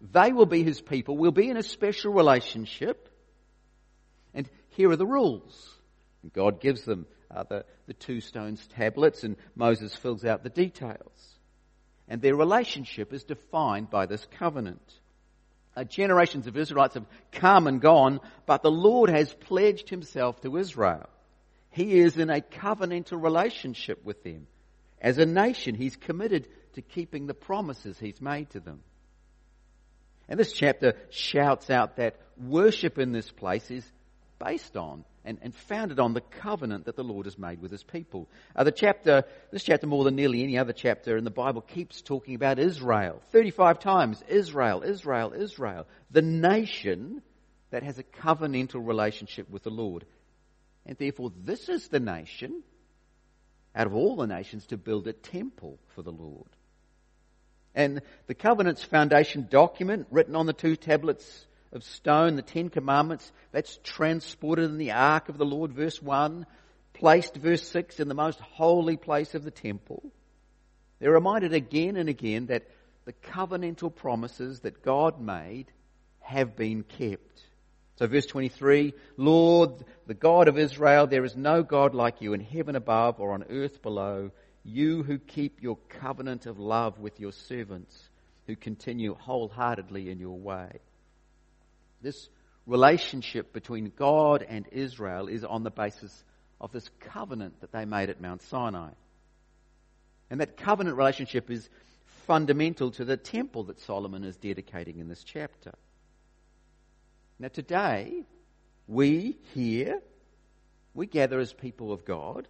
They 0.00 0.32
will 0.32 0.46
be 0.46 0.62
his 0.62 0.80
people. 0.80 1.16
We'll 1.16 1.30
be 1.30 1.50
in 1.50 1.56
a 1.56 1.62
special 1.62 2.12
relationship. 2.12 3.08
And 4.34 4.48
here 4.70 4.90
are 4.90 4.96
the 4.96 5.06
rules. 5.06 5.70
And 6.22 6.32
God 6.32 6.60
gives 6.60 6.84
them 6.84 7.06
uh, 7.30 7.44
the, 7.44 7.64
the 7.86 7.94
two 7.94 8.20
stones 8.20 8.66
tablets 8.74 9.24
and 9.24 9.36
Moses 9.54 9.94
fills 9.94 10.24
out 10.24 10.42
the 10.42 10.50
details. 10.50 11.36
And 12.08 12.20
their 12.20 12.36
relationship 12.36 13.12
is 13.12 13.24
defined 13.24 13.90
by 13.90 14.06
this 14.06 14.26
covenant. 14.38 14.82
Uh, 15.74 15.84
generations 15.84 16.46
of 16.46 16.56
Israelites 16.56 16.94
have 16.94 17.06
come 17.32 17.66
and 17.66 17.80
gone, 17.80 18.20
but 18.44 18.62
the 18.62 18.70
Lord 18.70 19.08
has 19.08 19.32
pledged 19.32 19.88
himself 19.88 20.40
to 20.42 20.58
Israel. 20.58 21.08
He 21.70 21.98
is 21.98 22.18
in 22.18 22.28
a 22.28 22.42
covenantal 22.42 23.22
relationship 23.22 24.04
with 24.04 24.22
them. 24.22 24.46
As 25.00 25.16
a 25.16 25.24
nation, 25.24 25.74
he's 25.74 25.96
committed 25.96 26.48
to 26.74 26.82
keeping 26.82 27.26
the 27.26 27.34
promises 27.34 27.98
he's 27.98 28.20
made 28.20 28.50
to 28.50 28.60
them. 28.60 28.80
And 30.28 30.38
this 30.38 30.52
chapter 30.52 30.94
shouts 31.10 31.70
out 31.70 31.96
that 31.96 32.16
worship 32.38 32.98
in 32.98 33.12
this 33.12 33.30
place 33.30 33.70
is 33.70 33.84
based 34.38 34.76
on 34.76 35.04
and, 35.24 35.38
and 35.42 35.54
founded 35.54 36.00
on 36.00 36.14
the 36.14 36.20
covenant 36.20 36.86
that 36.86 36.96
the 36.96 37.04
Lord 37.04 37.26
has 37.26 37.38
made 37.38 37.60
with 37.60 37.70
his 37.70 37.82
people. 37.82 38.28
Uh, 38.56 38.64
the 38.64 38.72
chapter, 38.72 39.24
this 39.52 39.62
chapter 39.62 39.86
more 39.86 40.04
than 40.04 40.16
nearly 40.16 40.42
any 40.42 40.58
other 40.58 40.72
chapter 40.72 41.16
in 41.16 41.24
the 41.24 41.30
Bible 41.30 41.60
keeps 41.60 42.02
talking 42.02 42.34
about 42.34 42.58
Israel. 42.58 43.22
35 43.30 43.78
times, 43.78 44.22
Israel, 44.28 44.82
Israel, 44.82 45.32
Israel. 45.32 45.86
The 46.10 46.22
nation 46.22 47.22
that 47.70 47.82
has 47.82 47.98
a 47.98 48.02
covenantal 48.04 48.86
relationship 48.86 49.48
with 49.48 49.62
the 49.62 49.70
Lord. 49.70 50.04
And 50.86 50.96
therefore 50.98 51.32
this 51.44 51.68
is 51.68 51.88
the 51.88 52.00
nation, 52.00 52.62
out 53.74 53.86
of 53.86 53.94
all 53.94 54.16
the 54.16 54.26
nations, 54.26 54.66
to 54.66 54.76
build 54.76 55.06
a 55.06 55.12
temple 55.12 55.78
for 55.94 56.02
the 56.02 56.10
Lord. 56.10 56.48
And 57.74 58.02
the 58.26 58.34
covenant's 58.34 58.84
foundation 58.84 59.46
document, 59.50 60.06
written 60.10 60.36
on 60.36 60.46
the 60.46 60.52
two 60.52 60.76
tablets 60.76 61.46
of 61.72 61.84
stone, 61.84 62.36
the 62.36 62.42
Ten 62.42 62.68
Commandments, 62.68 63.30
that's 63.50 63.78
transported 63.82 64.66
in 64.66 64.78
the 64.78 64.92
ark 64.92 65.28
of 65.28 65.38
the 65.38 65.46
Lord, 65.46 65.72
verse 65.72 66.00
1, 66.02 66.46
placed, 66.92 67.34
verse 67.36 67.66
6, 67.68 68.00
in 68.00 68.08
the 68.08 68.14
most 68.14 68.40
holy 68.40 68.96
place 68.96 69.34
of 69.34 69.44
the 69.44 69.50
temple. 69.50 70.02
They're 70.98 71.12
reminded 71.12 71.54
again 71.54 71.96
and 71.96 72.08
again 72.08 72.46
that 72.46 72.68
the 73.04 73.12
covenantal 73.12 73.94
promises 73.94 74.60
that 74.60 74.82
God 74.82 75.20
made 75.20 75.72
have 76.20 76.54
been 76.54 76.82
kept. 76.84 77.42
So 77.96 78.06
verse 78.06 78.26
23, 78.26 78.94
Lord, 79.16 79.84
the 80.06 80.14
God 80.14 80.48
of 80.48 80.58
Israel, 80.58 81.06
there 81.06 81.24
is 81.24 81.36
no 81.36 81.62
God 81.62 81.94
like 81.94 82.20
you 82.20 82.32
in 82.32 82.40
heaven 82.40 82.76
above 82.76 83.20
or 83.20 83.32
on 83.32 83.44
earth 83.50 83.82
below, 83.82 84.30
you 84.64 85.02
who 85.02 85.18
keep 85.18 85.62
your 85.62 85.76
covenant 85.88 86.46
of 86.46 86.58
love 86.58 86.98
with 86.98 87.18
your 87.18 87.32
servants, 87.32 88.08
who 88.46 88.56
continue 88.56 89.14
wholeheartedly 89.14 90.10
in 90.10 90.18
your 90.18 90.38
way. 90.38 90.80
This 92.00 92.28
relationship 92.66 93.52
between 93.52 93.92
God 93.96 94.44
and 94.48 94.66
Israel 94.70 95.28
is 95.28 95.44
on 95.44 95.62
the 95.62 95.70
basis 95.70 96.24
of 96.60 96.72
this 96.72 96.88
covenant 97.00 97.60
that 97.60 97.72
they 97.72 97.84
made 97.84 98.08
at 98.08 98.20
Mount 98.20 98.42
Sinai. 98.42 98.90
And 100.30 100.40
that 100.40 100.56
covenant 100.56 100.96
relationship 100.96 101.50
is 101.50 101.68
fundamental 102.26 102.90
to 102.92 103.04
the 103.04 103.16
temple 103.16 103.64
that 103.64 103.80
Solomon 103.80 104.24
is 104.24 104.36
dedicating 104.36 104.98
in 104.98 105.08
this 105.08 105.24
chapter. 105.24 105.72
Now, 107.38 107.48
today, 107.48 108.22
we 108.86 109.36
here, 109.54 110.00
we 110.94 111.06
gather 111.06 111.40
as 111.40 111.52
people 111.52 111.92
of 111.92 112.04
God, 112.04 112.46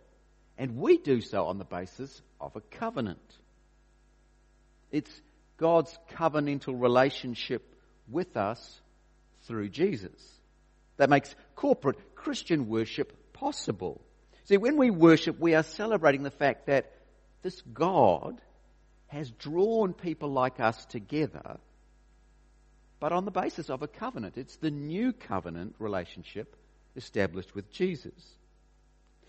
and 0.58 0.76
we 0.76 0.98
do 0.98 1.20
so 1.20 1.46
on 1.46 1.58
the 1.58 1.64
basis 1.64 2.22
of 2.40 2.54
a 2.56 2.60
covenant. 2.60 3.18
It's 4.90 5.10
God's 5.56 5.96
covenantal 6.12 6.80
relationship 6.80 7.74
with 8.08 8.36
us 8.36 8.80
through 9.44 9.70
Jesus. 9.70 10.12
That 10.98 11.10
makes 11.10 11.34
corporate 11.56 12.14
Christian 12.14 12.68
worship 12.68 13.32
possible. 13.32 14.00
See, 14.44 14.56
when 14.56 14.76
we 14.76 14.90
worship, 14.90 15.38
we 15.40 15.54
are 15.54 15.62
celebrating 15.62 16.22
the 16.22 16.30
fact 16.30 16.66
that 16.66 16.92
this 17.42 17.60
God 17.72 18.40
has 19.08 19.30
drawn 19.30 19.92
people 19.92 20.30
like 20.30 20.58
us 20.60 20.84
together, 20.86 21.58
but 22.98 23.12
on 23.12 23.24
the 23.24 23.30
basis 23.30 23.68
of 23.68 23.82
a 23.82 23.88
covenant. 23.88 24.36
It's 24.36 24.56
the 24.56 24.70
new 24.70 25.12
covenant 25.12 25.74
relationship 25.78 26.56
established 26.96 27.54
with 27.54 27.70
Jesus. 27.70 28.12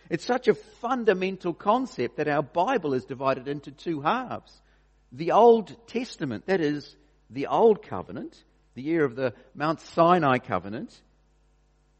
It's 0.09 0.25
such 0.25 0.47
a 0.47 0.53
fundamental 0.53 1.53
concept 1.53 2.17
that 2.17 2.27
our 2.27 2.43
Bible 2.43 2.93
is 2.93 3.05
divided 3.05 3.47
into 3.47 3.71
two 3.71 4.01
halves. 4.01 4.61
The 5.11 5.31
Old 5.31 5.75
Testament, 5.87 6.47
that 6.47 6.61
is, 6.61 6.95
the 7.29 7.47
Old 7.47 7.81
Covenant, 7.83 8.43
the 8.75 8.81
year 8.81 9.03
of 9.05 9.15
the 9.15 9.33
Mount 9.55 9.79
Sinai 9.81 10.39
covenant, 10.39 10.99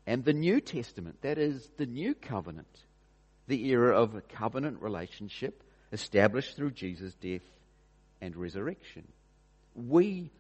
and 0.05 0.25
the 0.25 0.33
New 0.33 0.59
Testament, 0.59 1.21
that 1.21 1.37
is 1.37 1.69
the 1.77 1.85
New 1.85 2.13
Covenant, 2.13 2.67
the 3.47 3.69
era 3.69 3.95
of 3.99 4.15
a 4.15 4.21
covenant 4.21 4.81
relationship 4.81 5.63
established 5.91 6.55
through 6.55 6.71
Jesus' 6.71 7.13
death 7.15 7.41
and 8.19 8.35
resurrection. 8.35 9.07
We 9.75 10.31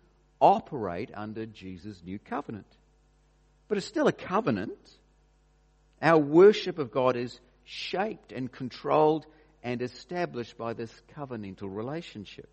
operate 0.41 1.11
under 1.13 1.45
Jesus' 1.45 2.01
new 2.03 2.19
covenant. 2.19 2.67
But 3.67 3.77
it's 3.77 3.87
still 3.87 4.07
a 4.07 4.13
covenant. 4.13 4.77
Our 6.01 6.19
worship 6.19 6.79
of 6.79 6.91
God 6.91 7.15
is 7.15 7.39
shaped 7.65 8.31
and 8.31 8.51
controlled 8.51 9.25
and 9.63 9.81
established 9.81 10.57
by 10.57 10.73
this 10.73 10.91
covenantal 11.15 11.73
relationship. 11.73 12.49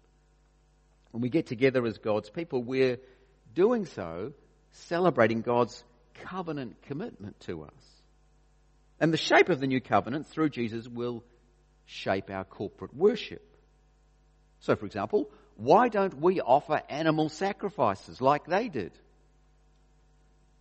When 1.10 1.22
we 1.22 1.28
get 1.28 1.46
together 1.46 1.84
as 1.86 1.98
God's 1.98 2.30
people, 2.30 2.62
we're 2.62 2.98
doing 3.54 3.86
so, 3.86 4.32
celebrating 4.72 5.42
God's 5.42 5.82
covenant 6.14 6.82
commitment 6.82 7.40
to 7.40 7.64
us. 7.64 8.00
And 9.00 9.12
the 9.12 9.18
shape 9.18 9.48
of 9.48 9.60
the 9.60 9.66
new 9.66 9.80
covenant 9.80 10.28
through 10.28 10.50
Jesus 10.50 10.86
will 10.86 11.24
shape 11.86 12.30
our 12.30 12.44
corporate 12.44 12.94
worship. 12.94 13.44
So, 14.60 14.76
for 14.76 14.86
example, 14.86 15.30
why 15.56 15.88
don't 15.88 16.20
we 16.20 16.40
offer 16.40 16.82
animal 16.88 17.28
sacrifices 17.28 18.20
like 18.20 18.46
they 18.46 18.68
did? 18.68 18.92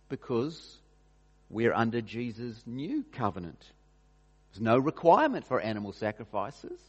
Because 0.08 0.78
we're 1.48 1.74
under 1.74 2.00
Jesus' 2.00 2.60
new 2.66 3.04
covenant. 3.12 3.62
There's 4.52 4.62
no 4.62 4.78
requirement 4.78 5.46
for 5.46 5.60
animal 5.60 5.92
sacrifices 5.92 6.80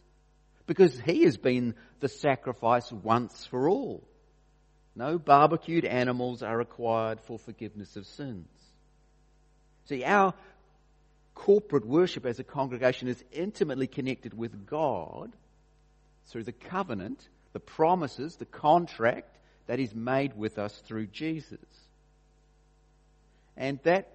because 0.65 0.99
he 0.99 1.23
has 1.23 1.37
been 1.37 1.75
the 1.99 2.07
sacrifice 2.07 2.91
once 2.91 3.45
for 3.45 3.69
all. 3.69 4.03
No 4.95 5.17
barbecued 5.17 5.85
animals 5.85 6.43
are 6.43 6.57
required 6.57 7.19
for 7.21 7.39
forgiveness 7.39 7.95
of 7.95 8.05
sins. 8.05 8.47
See, 9.85 10.03
our 10.03 10.33
corporate 11.35 11.85
worship 11.85 12.25
as 12.25 12.39
a 12.39 12.43
congregation 12.43 13.07
is 13.07 13.23
intimately 13.31 13.87
connected 13.87 14.33
with 14.33 14.65
God 14.65 15.31
through 16.25 16.43
the 16.43 16.51
covenant, 16.51 17.27
the 17.53 17.59
promises, 17.59 18.35
the 18.35 18.45
contract 18.45 19.37
that 19.67 19.79
is 19.79 19.95
made 19.95 20.35
with 20.35 20.57
us 20.57 20.75
through 20.85 21.07
Jesus. 21.07 21.59
And 23.55 23.79
that 23.83 24.11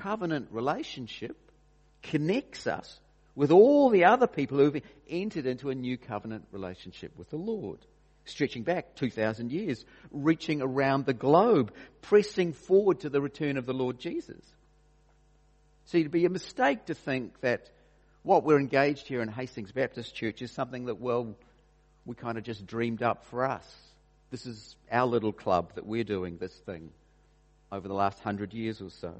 covenant 0.00 0.48
relationship 0.50 1.36
connects 2.02 2.66
us 2.66 3.00
with 3.34 3.50
all 3.50 3.90
the 3.90 4.04
other 4.04 4.26
people 4.26 4.58
who've 4.58 4.82
entered 5.08 5.46
into 5.46 5.70
a 5.70 5.74
new 5.74 5.96
covenant 5.96 6.46
relationship 6.52 7.16
with 7.16 7.30
the 7.30 7.36
Lord 7.36 7.78
stretching 8.28 8.62
back 8.62 8.94
2,000 8.96 9.50
years, 9.50 9.84
reaching 10.10 10.62
around 10.62 11.06
the 11.06 11.14
globe, 11.14 11.72
pressing 12.02 12.52
forward 12.52 13.00
to 13.00 13.10
the 13.10 13.20
return 13.20 13.56
of 13.56 13.66
the 13.66 13.72
Lord 13.72 13.98
Jesus. 13.98 14.40
See, 15.86 16.00
it'd 16.00 16.12
be 16.12 16.26
a 16.26 16.30
mistake 16.30 16.86
to 16.86 16.94
think 16.94 17.40
that 17.40 17.70
what 18.22 18.44
we're 18.44 18.60
engaged 18.60 19.06
here 19.08 19.22
in 19.22 19.28
Hastings 19.28 19.72
Baptist 19.72 20.14
Church 20.14 20.42
is 20.42 20.50
something 20.50 20.86
that, 20.86 21.00
well, 21.00 21.34
we 22.04 22.14
kind 22.14 22.36
of 22.36 22.44
just 22.44 22.66
dreamed 22.66 23.02
up 23.02 23.24
for 23.26 23.44
us. 23.44 23.66
This 24.30 24.44
is 24.44 24.76
our 24.90 25.06
little 25.06 25.32
club 25.32 25.72
that 25.76 25.86
we're 25.86 26.04
doing 26.04 26.36
this 26.36 26.52
thing 26.52 26.90
over 27.72 27.88
the 27.88 27.94
last 27.94 28.20
hundred 28.20 28.52
years 28.52 28.82
or 28.82 28.90
so. 28.90 29.14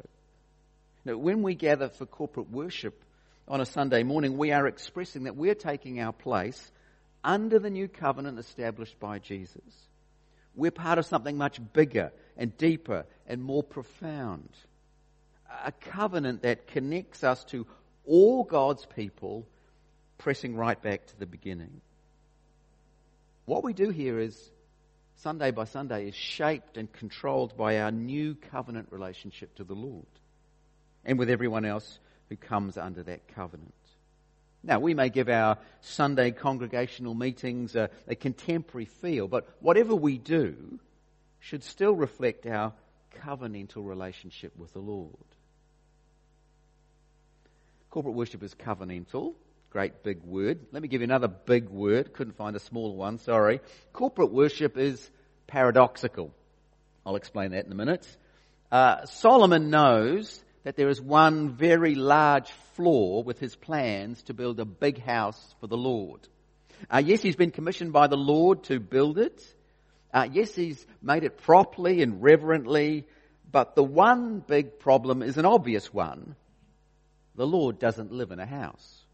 Now, 1.09 1.17
when 1.17 1.43
we 1.43 1.55
gather 1.55 1.89
for 1.89 2.05
corporate 2.05 2.51
worship 2.51 3.03
on 3.49 3.63
a 3.63 3.65
Sunday 3.65 4.03
morning, 4.03 4.37
we 4.37 4.53
are 4.53 4.67
expressing 4.67 5.25
that 5.25 5.37
we're 5.37 5.55
taking 5.55 6.01
our 6.01 6.13
place 6.13 6.71
under 7.25 7.59
the 7.59 7.71
new 7.71 7.89
covenant 7.89 8.39
established 8.39 9.01
by 9.01 9.19
Jesus. 9.19 9.89
We're 10.55 10.71
part 10.71 10.99
of 10.99 11.07
something 11.07 11.39
much 11.39 11.61
bigger 11.73 12.13
and 12.37 12.55
deeper 12.59 13.07
and 13.27 13.43
more 13.43 13.63
profound. 13.63 14.51
A 15.65 15.73
covenant 15.73 16.43
that 16.43 16.67
connects 16.67 17.25
us 17.25 17.43
to 17.45 17.67
all 18.05 18.45
God's 18.45 18.85
people, 18.85 19.47
pressing 20.19 20.57
right 20.57 20.81
back 20.81 21.07
to 21.07 21.19
the 21.19 21.25
beginning. 21.25 21.81
What 23.47 23.65
we 23.65 23.73
do 23.73 23.89
here 23.89 24.19
is, 24.19 24.39
Sunday 25.17 25.53
by 25.53 25.65
Sunday, 25.65 26.09
is 26.09 26.15
shaped 26.15 26.77
and 26.77 26.93
controlled 26.93 27.57
by 27.57 27.79
our 27.79 27.91
new 27.91 28.35
covenant 28.35 28.89
relationship 28.91 29.55
to 29.55 29.65
the 29.65 29.75
Lord 29.75 30.05
and 31.05 31.19
with 31.19 31.31
everyone 31.31 31.65
else 31.65 31.99
who 32.29 32.37
comes 32.37 32.77
under 32.77 33.03
that 33.03 33.29
covenant. 33.35 33.73
Now, 34.63 34.81
we 34.81 34.93
may 34.93 35.09
give 35.09 35.29
our 35.29 35.59
Sunday 35.81 36.33
congregational 36.33 37.15
meetings 37.15 37.77
a, 37.77 37.91
a, 38.09 38.17
contemporary 38.17 38.87
feel, 38.87 39.29
but 39.29 39.49
whatever 39.61 39.95
we 39.95 40.19
do 40.19 40.81
should 41.39 41.63
still 41.63 41.95
reflect 41.95 42.45
our 42.45 42.73
covenantal 43.23 43.87
relationship 43.87 44.53
with 44.57 44.73
the 44.73 44.81
Lord. 44.81 45.15
Corporate 47.91 48.17
worship 48.17 48.43
is 48.43 48.55
covenantal. 48.55 49.35
Great 49.71 50.03
big 50.03 50.23
word. 50.23 50.59
Let 50.73 50.83
me 50.83 50.89
give 50.89 51.03
you 51.03 51.07
another 51.07 51.29
big 51.29 51.69
word. 51.69 52.13
Couldn't 52.13 52.37
find 52.37 52.57
a 52.57 52.61
smaller 52.61 52.95
one, 52.95 53.19
sorry. 53.19 53.61
Corporate 53.93 54.33
worship 54.33 54.77
is 54.77 55.11
paradoxical. 55.47 56.35
I'll 57.07 57.17
explain 57.17 57.53
that 57.53 57.65
in 57.67 57.73
a 57.73 57.77
minute. 57.77 58.07
Uh, 58.73 59.05
Solomon 59.07 59.71
knows 59.71 60.43
that 60.69 60.77
there 60.77 60.91
is 60.91 61.01
one 61.01 61.57
very 61.57 61.95
large 61.95 62.51
flaw 62.75 63.23
with 63.23 63.39
his 63.39 63.57
plans 63.57 64.23
to 64.25 64.35
build 64.35 64.61
a 64.61 64.67
big 64.67 65.03
house 65.03 65.55
for 65.61 65.67
the 65.67 65.79
Lord. 65.79 66.21
Uh, 66.91 67.03
yes, 67.03 67.23
he's 67.23 67.37
been 67.37 67.53
commissioned 67.53 67.95
by 67.95 68.07
the 68.07 68.19
Lord 68.19 68.65
to 68.65 68.79
build 68.79 69.17
it. 69.17 69.43
Uh, 70.13 70.29
yes, 70.31 70.55
he's 70.55 70.87
made 71.01 71.25
it 71.25 71.39
properly 71.39 72.03
and 72.03 72.23
reverently, 72.23 73.07
but 73.51 73.77
the 73.77 73.83
one 73.83 74.41
big 74.47 74.79
problem 74.79 75.23
is 75.23 75.39
an 75.39 75.47
obvious 75.47 75.91
one. 75.91 76.37
The 77.35 77.47
Lord 77.47 77.79
doesn't 77.79 78.13
live 78.13 78.31
in 78.31 78.39
a 78.39 78.45
house. 78.45 79.07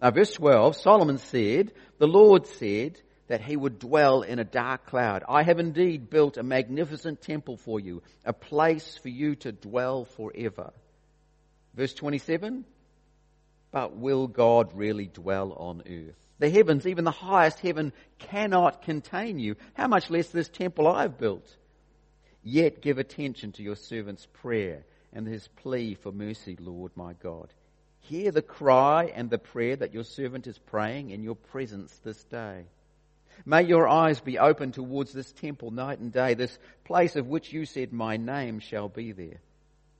Now, 0.00 0.10
verse 0.10 0.32
12, 0.32 0.74
Solomon 0.74 1.18
said, 1.18 1.70
the 1.98 2.08
Lord 2.08 2.48
said 2.48 3.00
that 3.32 3.40
he 3.40 3.56
would 3.56 3.78
dwell 3.78 4.20
in 4.20 4.38
a 4.38 4.44
dark 4.44 4.84
cloud. 4.84 5.24
I 5.26 5.42
have 5.42 5.58
indeed 5.58 6.10
built 6.10 6.36
a 6.36 6.42
magnificent 6.42 7.22
temple 7.22 7.56
for 7.56 7.80
you, 7.80 8.02
a 8.26 8.34
place 8.34 8.98
for 8.98 9.08
you 9.08 9.36
to 9.36 9.52
dwell 9.52 10.04
forever. 10.04 10.70
Verse 11.72 11.94
27, 11.94 12.66
but 13.70 13.96
will 13.96 14.26
God 14.26 14.74
really 14.74 15.06
dwell 15.06 15.54
on 15.54 15.82
earth? 15.88 16.14
The 16.40 16.50
heavens, 16.50 16.86
even 16.86 17.04
the 17.04 17.10
highest 17.10 17.60
heaven, 17.60 17.94
cannot 18.18 18.82
contain 18.82 19.38
you. 19.38 19.56
How 19.72 19.88
much 19.88 20.10
less 20.10 20.28
this 20.28 20.50
temple 20.50 20.86
I've 20.86 21.16
built? 21.16 21.56
Yet 22.42 22.82
give 22.82 22.98
attention 22.98 23.52
to 23.52 23.62
your 23.62 23.76
servant's 23.76 24.26
prayer 24.26 24.84
and 25.10 25.26
his 25.26 25.48
plea 25.48 25.94
for 25.94 26.12
mercy, 26.12 26.58
Lord 26.60 26.92
my 26.96 27.14
God. 27.14 27.48
Hear 28.00 28.30
the 28.30 28.42
cry 28.42 29.04
and 29.04 29.30
the 29.30 29.38
prayer 29.38 29.76
that 29.76 29.94
your 29.94 30.04
servant 30.04 30.46
is 30.46 30.58
praying 30.58 31.12
in 31.12 31.22
your 31.22 31.36
presence 31.36 31.98
this 32.04 32.22
day. 32.24 32.66
May 33.44 33.64
your 33.64 33.88
eyes 33.88 34.20
be 34.20 34.38
open 34.38 34.72
towards 34.72 35.12
this 35.12 35.32
temple 35.32 35.70
night 35.70 35.98
and 35.98 36.12
day, 36.12 36.34
this 36.34 36.56
place 36.84 37.16
of 37.16 37.26
which 37.26 37.52
you 37.52 37.64
said, 37.64 37.92
My 37.92 38.16
name 38.16 38.60
shall 38.60 38.88
be 38.88 39.12
there, 39.12 39.40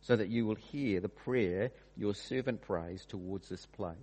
so 0.03 0.17
that 0.17 0.29
you 0.29 0.47
will 0.47 0.57
hear 0.57 1.01
the 1.01 1.09
prayer 1.09 1.71
your 1.97 2.15
servant 2.15 2.63
prays 2.63 3.05
towards 3.07 3.49
this 3.49 3.67
place. 3.67 3.97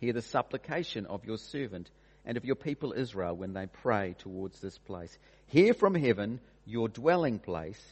Hear 0.00 0.12
the 0.12 0.22
supplication 0.22 1.06
of 1.06 1.24
your 1.24 1.38
servant 1.38 1.90
and 2.24 2.36
of 2.36 2.44
your 2.44 2.56
people 2.56 2.92
Israel 2.92 3.36
when 3.36 3.52
they 3.52 3.66
pray 3.66 4.14
towards 4.18 4.60
this 4.60 4.78
place. 4.78 5.16
Hear 5.46 5.74
from 5.74 5.94
heaven 5.94 6.40
your 6.66 6.88
dwelling 6.88 7.38
place, 7.38 7.82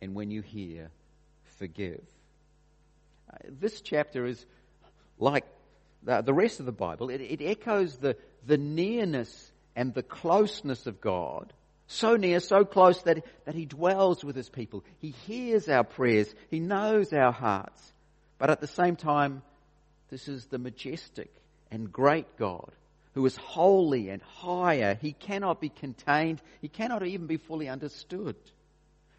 and 0.00 0.14
when 0.14 0.30
you 0.30 0.42
hear, 0.42 0.90
forgive. 1.58 2.02
Uh, 3.32 3.36
this 3.60 3.80
chapter 3.80 4.24
is 4.26 4.44
like 5.18 5.44
the, 6.02 6.32
rest 6.32 6.60
of 6.60 6.66
the 6.66 6.72
Bible. 6.72 7.10
It, 7.10 7.20
it 7.20 7.42
echoes 7.42 7.96
the, 7.96 8.16
the 8.46 8.56
nearness 8.56 9.49
and 9.80 9.94
the 9.94 10.02
closeness 10.02 10.86
of 10.86 11.00
God. 11.00 11.54
So 11.86 12.16
near, 12.16 12.40
so 12.40 12.66
close 12.66 13.00
that, 13.04 13.24
that 13.46 13.54
He 13.54 13.64
dwells 13.64 14.22
with 14.22 14.36
His 14.36 14.50
people. 14.50 14.84
He 14.98 15.08
hears 15.26 15.70
our 15.70 15.84
prayers. 15.84 16.32
He 16.50 16.60
knows 16.60 17.14
our 17.14 17.32
hearts. 17.32 17.82
But 18.36 18.50
at 18.50 18.60
the 18.60 18.66
same 18.66 18.94
time, 18.94 19.40
this 20.10 20.28
is 20.28 20.44
the 20.44 20.58
majestic 20.58 21.32
and 21.70 21.90
great 21.90 22.36
God 22.36 22.70
who 23.14 23.24
is 23.24 23.34
holy 23.38 24.10
and 24.10 24.20
higher. 24.20 24.98
He 25.00 25.14
cannot 25.14 25.62
be 25.62 25.70
contained. 25.70 26.42
He 26.60 26.68
cannot 26.68 27.06
even 27.06 27.26
be 27.26 27.38
fully 27.38 27.70
understood. 27.70 28.36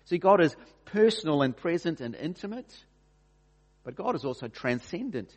See, 0.05 0.19
God 0.19 0.41
is 0.41 0.55
personal 0.85 1.41
and 1.41 1.57
present 1.57 2.01
and 2.01 2.13
intimate, 2.13 2.71
but 3.83 3.95
God 3.95 4.13
is 4.13 4.25
also 4.25 4.47
transcendent 4.47 5.35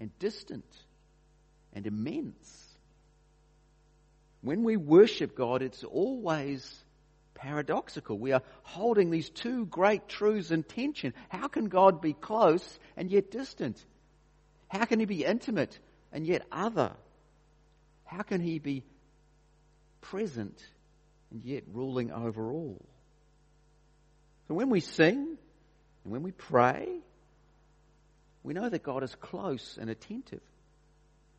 and 0.00 0.18
distant 0.18 0.64
and 1.74 1.86
immense. 1.86 2.61
When 4.42 4.64
we 4.64 4.76
worship 4.76 5.34
God, 5.34 5.62
it's 5.62 5.84
always 5.84 6.84
paradoxical. 7.34 8.18
We 8.18 8.32
are 8.32 8.42
holding 8.62 9.10
these 9.10 9.30
two 9.30 9.66
great 9.66 10.08
truths 10.08 10.50
in 10.50 10.62
tension. 10.62 11.14
How 11.28 11.48
can 11.48 11.66
God 11.66 12.00
be 12.00 12.12
close 12.12 12.78
and 12.96 13.10
yet 13.10 13.30
distant? 13.30 13.82
How 14.68 14.84
can 14.84 15.00
He 15.00 15.06
be 15.06 15.24
intimate 15.24 15.78
and 16.12 16.26
yet 16.26 16.46
other? 16.52 16.92
How 18.12 18.22
can 18.22 18.42
he 18.42 18.58
be 18.58 18.84
present 20.02 20.62
and 21.30 21.42
yet 21.42 21.64
ruling 21.72 22.10
over 22.10 22.52
all? 22.52 22.84
So 24.48 24.54
when 24.54 24.68
we 24.68 24.80
sing 24.80 25.38
and 26.04 26.12
when 26.12 26.22
we 26.22 26.32
pray, 26.32 27.00
we 28.42 28.52
know 28.52 28.68
that 28.68 28.82
God 28.82 29.02
is 29.02 29.14
close 29.14 29.78
and 29.80 29.88
attentive. 29.88 30.42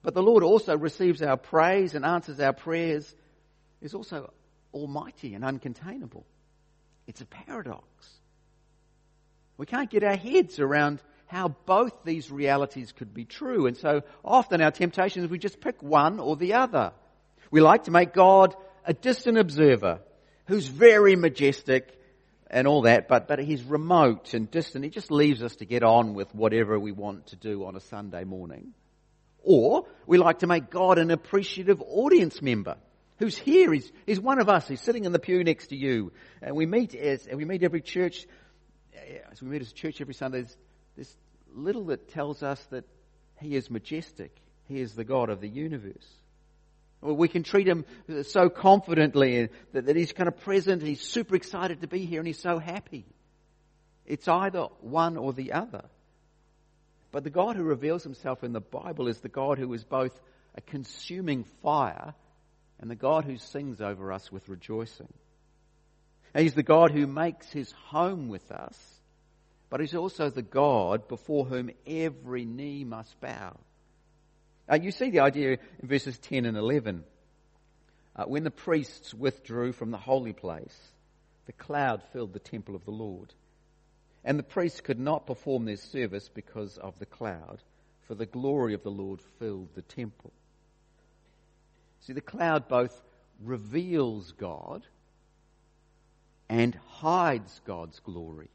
But 0.03 0.13
the 0.13 0.21
Lord 0.21 0.43
also 0.43 0.77
receives 0.77 1.21
our 1.21 1.37
praise 1.37 1.95
and 1.95 2.05
answers 2.05 2.39
our 2.39 2.53
prayers, 2.53 3.15
is 3.81 3.93
also 3.93 4.31
almighty 4.73 5.33
and 5.33 5.43
uncontainable. 5.43 6.23
It's 7.07 7.21
a 7.21 7.25
paradox. 7.25 7.85
We 9.57 9.65
can't 9.65 9.89
get 9.89 10.03
our 10.03 10.15
heads 10.15 10.59
around 10.59 11.01
how 11.27 11.55
both 11.65 12.03
these 12.03 12.29
realities 12.29 12.91
could 12.91 13.13
be 13.13 13.25
true. 13.25 13.65
And 13.65 13.77
so 13.77 14.01
often 14.23 14.61
our 14.61 14.71
temptation 14.71 15.23
is 15.23 15.29
we 15.29 15.39
just 15.39 15.61
pick 15.61 15.81
one 15.81 16.19
or 16.19 16.35
the 16.35 16.53
other. 16.53 16.91
We 17.49 17.61
like 17.61 17.85
to 17.85 17.91
make 17.91 18.13
God 18.13 18.55
a 18.85 18.93
distant 18.93 19.37
observer 19.37 19.99
who's 20.47 20.67
very 20.67 21.15
majestic 21.15 21.97
and 22.47 22.67
all 22.67 22.83
that, 22.83 23.07
but, 23.07 23.27
but 23.27 23.39
he's 23.39 23.63
remote 23.63 24.33
and 24.33 24.51
distant. 24.51 24.83
He 24.83 24.89
just 24.89 25.11
leaves 25.11 25.41
us 25.41 25.55
to 25.57 25.65
get 25.65 25.81
on 25.81 26.13
with 26.13 26.33
whatever 26.35 26.77
we 26.77 26.91
want 26.91 27.27
to 27.27 27.35
do 27.35 27.65
on 27.65 27.75
a 27.75 27.79
Sunday 27.79 28.25
morning. 28.25 28.73
Or 29.43 29.85
we 30.07 30.17
like 30.17 30.39
to 30.39 30.47
make 30.47 30.69
God 30.69 30.97
an 30.97 31.11
appreciative 31.11 31.81
audience 31.81 32.41
member 32.41 32.77
who's 33.19 33.37
here. 33.37 33.71
He's, 33.73 33.91
he's 34.05 34.19
one 34.19 34.39
of 34.39 34.49
us. 34.49 34.67
He's 34.67 34.81
sitting 34.81 35.05
in 35.05 35.11
the 35.11 35.19
pew 35.19 35.43
next 35.43 35.67
to 35.67 35.75
you. 35.75 36.11
And 36.41 36.55
we 36.55 36.65
meet 36.65 36.95
as, 36.95 37.27
and 37.27 37.37
we 37.37 37.45
meet 37.45 37.63
every 37.63 37.81
church, 37.81 38.25
eh, 38.95 39.19
as 39.31 39.41
we 39.41 39.49
meet 39.49 39.61
as 39.61 39.71
a 39.71 39.73
church 39.73 40.01
every 40.01 40.13
Sunday, 40.13 40.41
there's, 40.41 40.57
there's 40.95 41.17
little 41.53 41.85
that 41.85 42.09
tells 42.09 42.41
us 42.41 42.61
that 42.71 42.85
He 43.39 43.55
is 43.55 43.69
majestic. 43.69 44.35
He 44.67 44.79
is 44.79 44.93
the 44.93 45.03
God 45.03 45.29
of 45.29 45.41
the 45.41 45.49
universe. 45.49 46.07
we 47.01 47.27
can 47.27 47.43
treat 47.43 47.67
Him 47.67 47.85
so 48.23 48.49
confidently 48.49 49.49
that, 49.73 49.85
that 49.85 49.95
He's 49.95 50.13
kind 50.13 50.27
of 50.27 50.39
present, 50.39 50.81
He's 50.81 51.01
super 51.01 51.35
excited 51.35 51.81
to 51.81 51.87
be 51.87 52.05
here, 52.05 52.19
and 52.19 52.27
He's 52.27 52.41
so 52.41 52.59
happy. 52.59 53.05
It's 54.05 54.27
either 54.27 54.63
one 54.81 55.17
or 55.17 55.33
the 55.33 55.53
other. 55.53 55.83
But 57.13 57.23
the 57.23 57.29
God 57.29 57.55
who 57.55 57.63
reveals 57.63 58.03
Himself 58.03 58.43
in 58.43 58.51
the 58.51 58.59
Bible 58.59 59.07
is 59.07 59.19
the 59.19 59.29
God 59.29 59.57
who 59.57 59.71
is 59.73 59.85
both 59.85 60.19
a 60.55 60.61
consuming 60.61 61.45
fire 61.61 62.13
and 62.81 62.91
the 62.91 62.95
God 62.95 63.23
who 63.23 63.37
sings 63.37 63.79
over 63.79 64.11
us 64.11 64.29
with 64.29 64.49
rejoicing. 64.49 65.13
And 66.33 66.43
he's 66.43 66.55
the 66.55 66.63
God 66.63 66.91
who 66.91 67.07
makes 67.07 67.49
his 67.49 67.71
home 67.71 68.27
with 68.27 68.51
us 68.51 68.77
but 69.73 69.79
he's 69.79 69.95
also 69.95 70.29
the 70.29 70.43
God 70.43 71.07
before 71.07 71.45
whom 71.45 71.71
every 71.87 72.45
knee 72.45 72.83
must 72.83 73.19
bow. 73.19 73.57
You 74.71 74.91
see 74.91 75.09
the 75.09 75.21
idea 75.21 75.57
in 75.81 75.87
verses 75.87 76.15
10 76.19 76.45
and 76.45 76.55
11. 76.55 77.03
Uh, 78.15 78.25
when 78.25 78.43
the 78.43 78.51
priests 78.51 79.15
withdrew 79.15 79.71
from 79.71 79.89
the 79.89 79.97
holy 79.97 80.31
place, 80.31 80.77
the 81.47 81.53
cloud 81.53 82.03
filled 82.13 82.33
the 82.33 82.39
temple 82.39 82.75
of 82.75 82.85
the 82.85 82.91
Lord. 82.91 83.33
And 84.25 84.39
the 84.39 84.43
priests 84.43 84.81
could 84.81 84.99
not 84.99 85.25
perform 85.25 85.65
their 85.65 85.77
service 85.77 86.29
because 86.29 86.77
of 86.77 86.97
the 86.99 87.05
cloud, 87.05 87.61
for 88.07 88.15
the 88.15 88.25
glory 88.25 88.73
of 88.73 88.83
the 88.83 88.91
Lord 88.91 89.21
filled 89.39 89.69
the 89.75 89.81
temple. 89.81 90.31
See, 92.01 92.13
the 92.13 92.21
cloud 92.21 92.67
both 92.67 93.01
reveals 93.41 94.31
God 94.33 94.85
and 96.49 96.77
hides 96.87 97.61
God's 97.65 97.99
glory. 97.99 98.49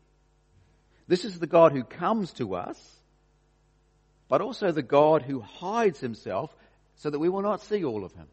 This 1.06 1.24
is 1.24 1.38
the 1.38 1.46
God 1.46 1.72
who 1.72 1.84
comes 1.84 2.32
to 2.34 2.54
us, 2.54 2.78
but 4.28 4.40
also 4.40 4.72
the 4.72 4.82
God 4.82 5.22
who 5.22 5.40
hides 5.40 6.00
himself 6.00 6.54
so 6.96 7.08
that 7.10 7.18
we 7.18 7.28
will 7.28 7.42
not 7.42 7.62
see 7.62 7.84
all 7.84 8.04
of 8.04 8.12
him. 8.12 8.26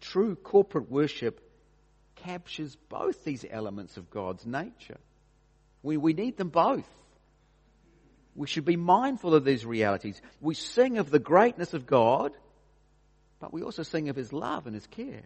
true 0.00 0.36
corporate 0.36 0.90
worship 0.90 1.40
captures 2.16 2.76
both 2.88 3.24
these 3.24 3.46
elements 3.50 3.96
of 3.96 4.10
God's 4.10 4.44
nature. 4.44 4.98
We, 5.82 5.96
we 5.96 6.12
need 6.12 6.36
them 6.36 6.48
both. 6.48 6.88
We 8.34 8.46
should 8.46 8.64
be 8.64 8.76
mindful 8.76 9.34
of 9.34 9.44
these 9.44 9.66
realities. 9.66 10.20
We 10.40 10.54
sing 10.54 10.98
of 10.98 11.10
the 11.10 11.18
greatness 11.18 11.74
of 11.74 11.86
God, 11.86 12.32
but 13.40 13.52
we 13.52 13.62
also 13.62 13.82
sing 13.82 14.08
of 14.08 14.16
His 14.16 14.32
love 14.32 14.66
and 14.66 14.74
His 14.74 14.86
care. 14.86 15.24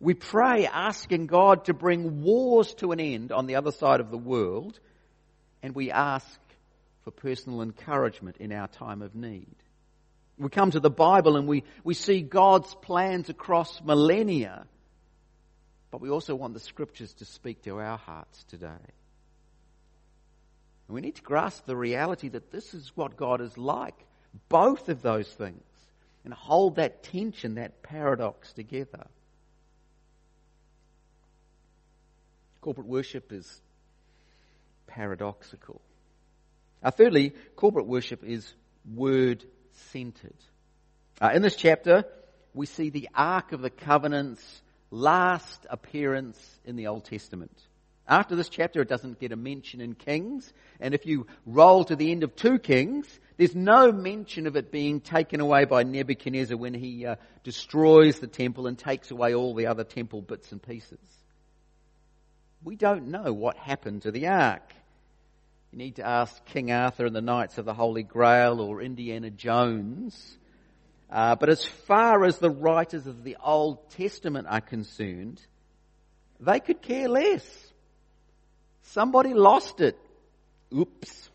We 0.00 0.14
pray 0.14 0.66
asking 0.66 1.26
God 1.26 1.66
to 1.66 1.74
bring 1.74 2.22
wars 2.22 2.72
to 2.74 2.92
an 2.92 3.00
end 3.00 3.32
on 3.32 3.46
the 3.46 3.56
other 3.56 3.70
side 3.70 4.00
of 4.00 4.10
the 4.10 4.18
world, 4.18 4.78
and 5.62 5.74
we 5.74 5.90
ask 5.90 6.40
for 7.04 7.10
personal 7.10 7.62
encouragement 7.62 8.38
in 8.38 8.52
our 8.52 8.68
time 8.68 9.02
of 9.02 9.14
need. 9.14 9.56
We 10.38 10.48
come 10.48 10.70
to 10.70 10.80
the 10.80 10.90
Bible 10.90 11.36
and 11.36 11.46
we, 11.46 11.64
we 11.84 11.92
see 11.92 12.22
God's 12.22 12.74
plans 12.76 13.28
across 13.28 13.82
millennia, 13.82 14.64
but 15.90 16.00
we 16.00 16.08
also 16.08 16.34
want 16.34 16.54
the 16.54 16.60
scriptures 16.60 17.12
to 17.14 17.26
speak 17.26 17.62
to 17.64 17.78
our 17.78 17.98
hearts 17.98 18.44
today. 18.44 18.68
And 20.90 20.94
we 20.96 21.02
need 21.02 21.14
to 21.14 21.22
grasp 21.22 21.66
the 21.66 21.76
reality 21.76 22.30
that 22.30 22.50
this 22.50 22.74
is 22.74 22.90
what 22.96 23.16
God 23.16 23.40
is 23.40 23.56
like, 23.56 23.94
both 24.48 24.88
of 24.88 25.02
those 25.02 25.28
things, 25.28 25.62
and 26.24 26.34
hold 26.34 26.74
that 26.76 27.04
tension, 27.04 27.54
that 27.54 27.80
paradox 27.80 28.52
together. 28.54 29.06
Corporate 32.60 32.88
worship 32.88 33.32
is 33.32 33.60
paradoxical. 34.88 35.80
Uh, 36.82 36.90
thirdly, 36.90 37.34
corporate 37.54 37.86
worship 37.86 38.24
is 38.24 38.52
word 38.92 39.44
centered. 39.92 40.34
Uh, 41.20 41.30
in 41.32 41.42
this 41.42 41.54
chapter, 41.54 42.04
we 42.52 42.66
see 42.66 42.90
the 42.90 43.08
Ark 43.14 43.52
of 43.52 43.62
the 43.62 43.70
Covenant's 43.70 44.60
last 44.90 45.66
appearance 45.70 46.58
in 46.64 46.74
the 46.74 46.88
Old 46.88 47.04
Testament. 47.04 47.56
After 48.10 48.34
this 48.34 48.48
chapter, 48.48 48.82
it 48.82 48.88
doesn't 48.88 49.20
get 49.20 49.30
a 49.30 49.36
mention 49.36 49.80
in 49.80 49.94
Kings. 49.94 50.52
And 50.80 50.94
if 50.94 51.06
you 51.06 51.28
roll 51.46 51.84
to 51.84 51.94
the 51.94 52.10
end 52.10 52.24
of 52.24 52.34
2 52.34 52.58
Kings, 52.58 53.06
there's 53.36 53.54
no 53.54 53.92
mention 53.92 54.48
of 54.48 54.56
it 54.56 54.72
being 54.72 55.00
taken 55.00 55.40
away 55.40 55.64
by 55.64 55.84
Nebuchadnezzar 55.84 56.56
when 56.56 56.74
he 56.74 57.06
uh, 57.06 57.14
destroys 57.44 58.18
the 58.18 58.26
temple 58.26 58.66
and 58.66 58.76
takes 58.76 59.12
away 59.12 59.32
all 59.32 59.54
the 59.54 59.68
other 59.68 59.84
temple 59.84 60.22
bits 60.22 60.50
and 60.50 60.60
pieces. 60.60 60.98
We 62.64 62.74
don't 62.74 63.06
know 63.06 63.32
what 63.32 63.56
happened 63.56 64.02
to 64.02 64.10
the 64.10 64.26
ark. 64.26 64.74
You 65.70 65.78
need 65.78 65.96
to 65.96 66.06
ask 66.06 66.44
King 66.46 66.72
Arthur 66.72 67.06
and 67.06 67.14
the 67.14 67.20
Knights 67.20 67.58
of 67.58 67.64
the 67.64 67.74
Holy 67.74 68.02
Grail 68.02 68.60
or 68.60 68.82
Indiana 68.82 69.30
Jones. 69.30 70.36
Uh, 71.08 71.36
but 71.36 71.48
as 71.48 71.64
far 71.64 72.24
as 72.24 72.38
the 72.38 72.50
writers 72.50 73.06
of 73.06 73.22
the 73.22 73.36
Old 73.40 73.88
Testament 73.90 74.48
are 74.50 74.60
concerned, 74.60 75.40
they 76.40 76.58
could 76.58 76.82
care 76.82 77.08
less. 77.08 77.69
Somebody 78.92 79.34
lost 79.34 79.80
it. 79.80 79.96
Oops. 80.76 81.30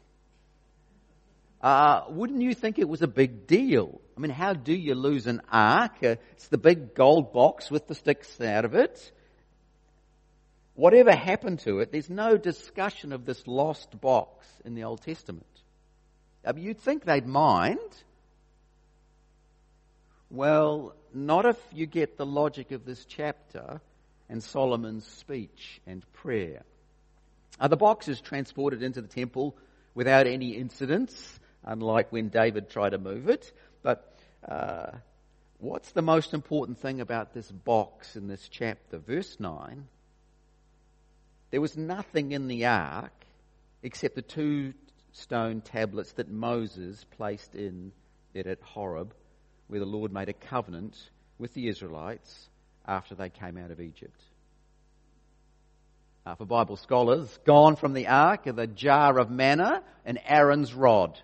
Uh, 1.62 2.02
wouldn't 2.10 2.42
you 2.42 2.54
think 2.54 2.80
it 2.80 2.90
was 2.90 3.02
a 3.02 3.08
big 3.08 3.48
deal? 3.48 4.02
I 4.18 4.20
mean, 4.20 4.32
how 4.32 4.54
do 4.54 4.74
you 4.74 4.94
lose 4.94 5.26
an 5.26 5.42
ark? 5.50 6.04
Uh, 6.04 6.16
it's 6.34 6.50
the 6.50 6.58
big 6.58 6.94
gold 6.94 7.32
box 7.32 7.72
with 7.72 7.88
the 7.88 7.96
sticks 7.96 8.42
out 8.42 8.66
of 8.66 8.76
it. 8.76 9.12
Whatever 10.74 11.16
happened 11.16 11.60
to 11.60 11.80
it, 11.80 11.94
there's 11.94 12.10
no 12.10 12.36
discussion 12.36 13.14
of 13.14 13.26
this 13.26 13.48
lost 13.48 14.02
box 14.02 14.46
in 14.66 14.76
the 14.76 14.84
Old 14.84 15.02
Testament. 15.02 15.46
I 16.46 16.52
mean, 16.52 16.66
you'd 16.66 16.82
think 16.82 17.06
they'd 17.06 17.26
mind. 17.26 17.80
Well, 20.30 20.94
not 21.14 21.46
if 21.46 21.58
you 21.72 21.86
get 21.86 22.18
the 22.18 22.26
logic 22.26 22.72
of 22.72 22.84
this 22.84 23.06
chapter 23.06 23.80
and 24.28 24.44
Solomon's 24.44 25.06
speech 25.06 25.80
and 25.88 26.04
prayer. 26.12 26.64
Uh, 27.60 27.68
the 27.68 27.78
box 27.78 28.08
is 28.08 28.20
transported 28.22 28.84
into 28.84 29.02
the 29.02 29.08
temple 29.08 29.58
without 29.94 30.28
any 30.28 30.56
incidents, 30.56 31.40
unlike 31.64 32.12
when 32.12 32.30
David 32.30 32.70
tried 32.70 32.90
to 32.90 32.98
move 32.98 33.30
it. 33.30 33.52
But 33.82 34.18
uh, 34.48 34.92
what's 35.60 35.92
the 35.92 36.02
most 36.02 36.34
important 36.34 36.80
thing 36.80 37.02
about 37.02 37.34
this 37.34 37.50
box 37.50 38.16
in 38.16 38.28
this 38.28 38.48
chapter? 38.50 38.98
Verse 38.98 39.40
9 39.40 39.88
there 41.56 41.62
was 41.62 41.78
nothing 41.78 42.34
in 42.34 42.50
the 42.50 42.66
ark 42.66 43.14
except 43.82 44.16
the 44.16 44.22
two 44.22 44.74
stone 45.14 45.62
tablets 45.62 46.12
that 46.14 46.30
Moses 46.30 47.06
placed 47.12 47.56
in 47.56 47.94
it 48.34 48.46
at 48.46 48.62
Horeb, 48.62 49.14
where 49.68 49.80
the 49.80 49.86
Lord 49.86 50.12
made 50.12 50.28
a 50.28 50.34
covenant 50.34 50.98
with 51.38 51.54
the 51.54 51.70
Israelites 51.70 52.50
after 52.86 53.16
they 53.16 53.30
came 53.30 53.58
out 53.58 53.72
of 53.72 53.80
Egypt. 53.80 54.22
Uh, 56.26 56.34
for 56.34 56.46
Bible 56.46 56.76
scholars, 56.76 57.38
gone 57.46 57.76
from 57.76 57.94
the 57.94 58.08
ark 58.08 58.48
are 58.48 58.54
the 58.54 58.66
jar 58.66 59.20
of 59.20 59.30
manna 59.30 59.84
and 60.06 60.20
Aaron's 60.26 60.74
rod. 60.74 61.20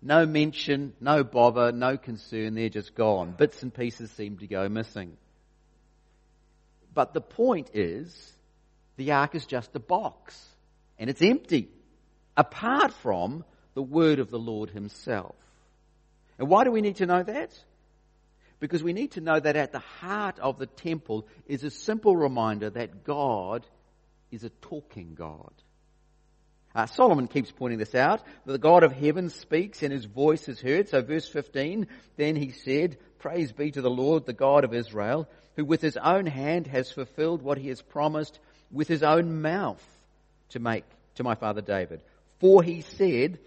No 0.00 0.24
mention, 0.24 0.94
no 1.00 1.22
bother, 1.22 1.70
no 1.70 1.98
concern, 1.98 2.54
they're 2.54 2.70
just 2.70 2.94
gone. 2.94 3.34
Bits 3.36 3.62
and 3.62 3.74
pieces 3.74 4.10
seem 4.12 4.38
to 4.38 4.46
go 4.46 4.70
missing. 4.70 5.18
But 6.94 7.12
the 7.12 7.20
point 7.20 7.70
is, 7.74 8.32
the 8.96 9.12
ark 9.12 9.34
is 9.34 9.44
just 9.44 9.76
a 9.76 9.80
box 9.80 10.34
and 10.98 11.10
it's 11.10 11.20
empty 11.20 11.68
apart 12.38 12.94
from 12.94 13.44
the 13.74 13.82
word 13.82 14.18
of 14.18 14.30
the 14.30 14.38
Lord 14.38 14.70
himself. 14.70 15.34
And 16.38 16.48
why 16.48 16.64
do 16.64 16.70
we 16.70 16.80
need 16.80 16.96
to 16.96 17.06
know 17.06 17.22
that? 17.22 17.52
Because 18.60 18.82
we 18.82 18.92
need 18.92 19.12
to 19.12 19.20
know 19.20 19.38
that 19.38 19.56
at 19.56 19.72
the 19.72 19.78
heart 19.78 20.38
of 20.40 20.58
the 20.58 20.66
temple 20.66 21.26
is 21.46 21.62
a 21.64 21.70
simple 21.70 22.16
reminder 22.16 22.70
that 22.70 23.04
God 23.04 23.64
is 24.30 24.44
a 24.44 24.50
talking 24.50 25.14
God. 25.14 25.52
Uh, 26.74 26.86
Solomon 26.86 27.28
keeps 27.28 27.50
pointing 27.50 27.78
this 27.78 27.94
out. 27.94 28.22
The 28.44 28.58
God 28.58 28.82
of 28.82 28.92
heaven 28.92 29.30
speaks 29.30 29.82
and 29.82 29.92
his 29.92 30.04
voice 30.04 30.48
is 30.48 30.60
heard. 30.60 30.88
So 30.88 31.02
verse 31.02 31.28
15, 31.28 31.86
then 32.16 32.36
he 32.36 32.50
said, 32.50 32.98
Praise 33.18 33.52
be 33.52 33.70
to 33.70 33.80
the 33.80 33.90
Lord, 33.90 34.26
the 34.26 34.32
God 34.32 34.64
of 34.64 34.74
Israel, 34.74 35.28
who 35.56 35.64
with 35.64 35.80
his 35.80 35.96
own 35.96 36.26
hand 36.26 36.66
has 36.66 36.90
fulfilled 36.90 37.42
what 37.42 37.58
he 37.58 37.68
has 37.68 37.82
promised 37.82 38.38
with 38.70 38.86
his 38.86 39.02
own 39.02 39.40
mouth 39.40 39.82
to 40.50 40.60
make 40.60 40.84
to 41.16 41.24
my 41.24 41.34
father 41.34 41.60
David. 41.60 42.02
For 42.38 42.62
he 42.62 42.82
said, 42.82 43.38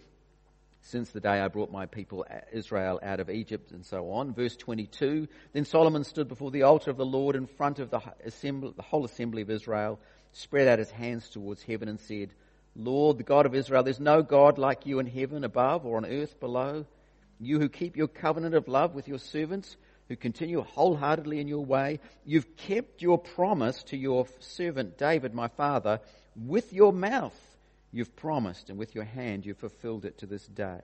since 0.82 1.12
the 1.12 1.20
day 1.20 1.39
I 1.39 1.48
brought 1.48 1.72
my 1.72 1.86
people 1.86 2.26
uh, 2.30 2.39
Israel 2.52 3.00
out 3.04 3.20
of 3.20 3.30
Egypt 3.30 3.72
and 3.72 3.86
so 3.86 4.12
on. 4.12 4.34
Verse 4.34 4.56
22, 4.56 5.28
then 5.54 5.65
Solomon 5.65 6.04
stood 6.04 6.28
before 6.28 6.52
the 6.52 6.63
altar 6.63 6.89
of 6.89 6.98
the 6.98 7.06
Lord 7.06 7.36
in 7.36 7.46
front 7.46 7.80
of 7.80 7.91
the, 7.91 8.02
assembly, 8.26 8.74
the 8.76 8.82
whole 8.82 9.06
assembly 9.06 9.41
of 9.41 9.50
Israel, 9.50 10.00
spread 10.34 10.67
out 10.67 10.80
his 10.80 10.91
hands 10.91 11.30
towards 11.30 11.63
heaven 11.63 11.88
and 11.88 12.00
said, 12.00 12.34
Lord, 12.76 13.17
the 13.17 13.24
God 13.24 13.46
of 13.46 13.54
Israel, 13.54 13.84
there's 13.84 14.00
no 14.00 14.24
God 14.24 14.58
like 14.58 14.86
you 14.86 15.00
in 15.00 15.08
heaven 15.08 15.44
above 15.44 15.86
or 15.86 15.98
on 15.98 16.06
earth 16.06 16.39
below. 16.39 16.86
You 17.39 17.60
who 17.60 17.70
keep 17.70 17.98
your 17.98 18.08
covenant 18.08 18.56
of 18.56 18.67
love 18.67 18.96
with 18.96 19.08
your 19.08 19.20
servants, 19.20 19.76
who 20.08 20.15
continue 20.15 20.62
wholeheartedly 20.62 21.39
in 21.39 21.48
your 21.48 21.65
way. 21.65 22.00
You've 22.26 22.56
kept 22.56 23.02
your 23.02 23.17
promise 23.17 23.84
to 23.84 23.98
your 23.98 24.28
servant 24.39 24.98
David, 24.98 25.34
my 25.34 25.48
father. 25.50 26.00
With 26.36 26.72
your 26.72 26.94
mouth 26.94 27.38
you've 27.91 28.15
promised, 28.15 28.69
and 28.69 28.77
with 28.77 28.95
your 28.95 29.04
hand 29.04 29.45
you've 29.45 29.58
fulfilled 29.58 30.06
it 30.06 30.19
to 30.19 30.25
this 30.25 30.45
day. 30.45 30.82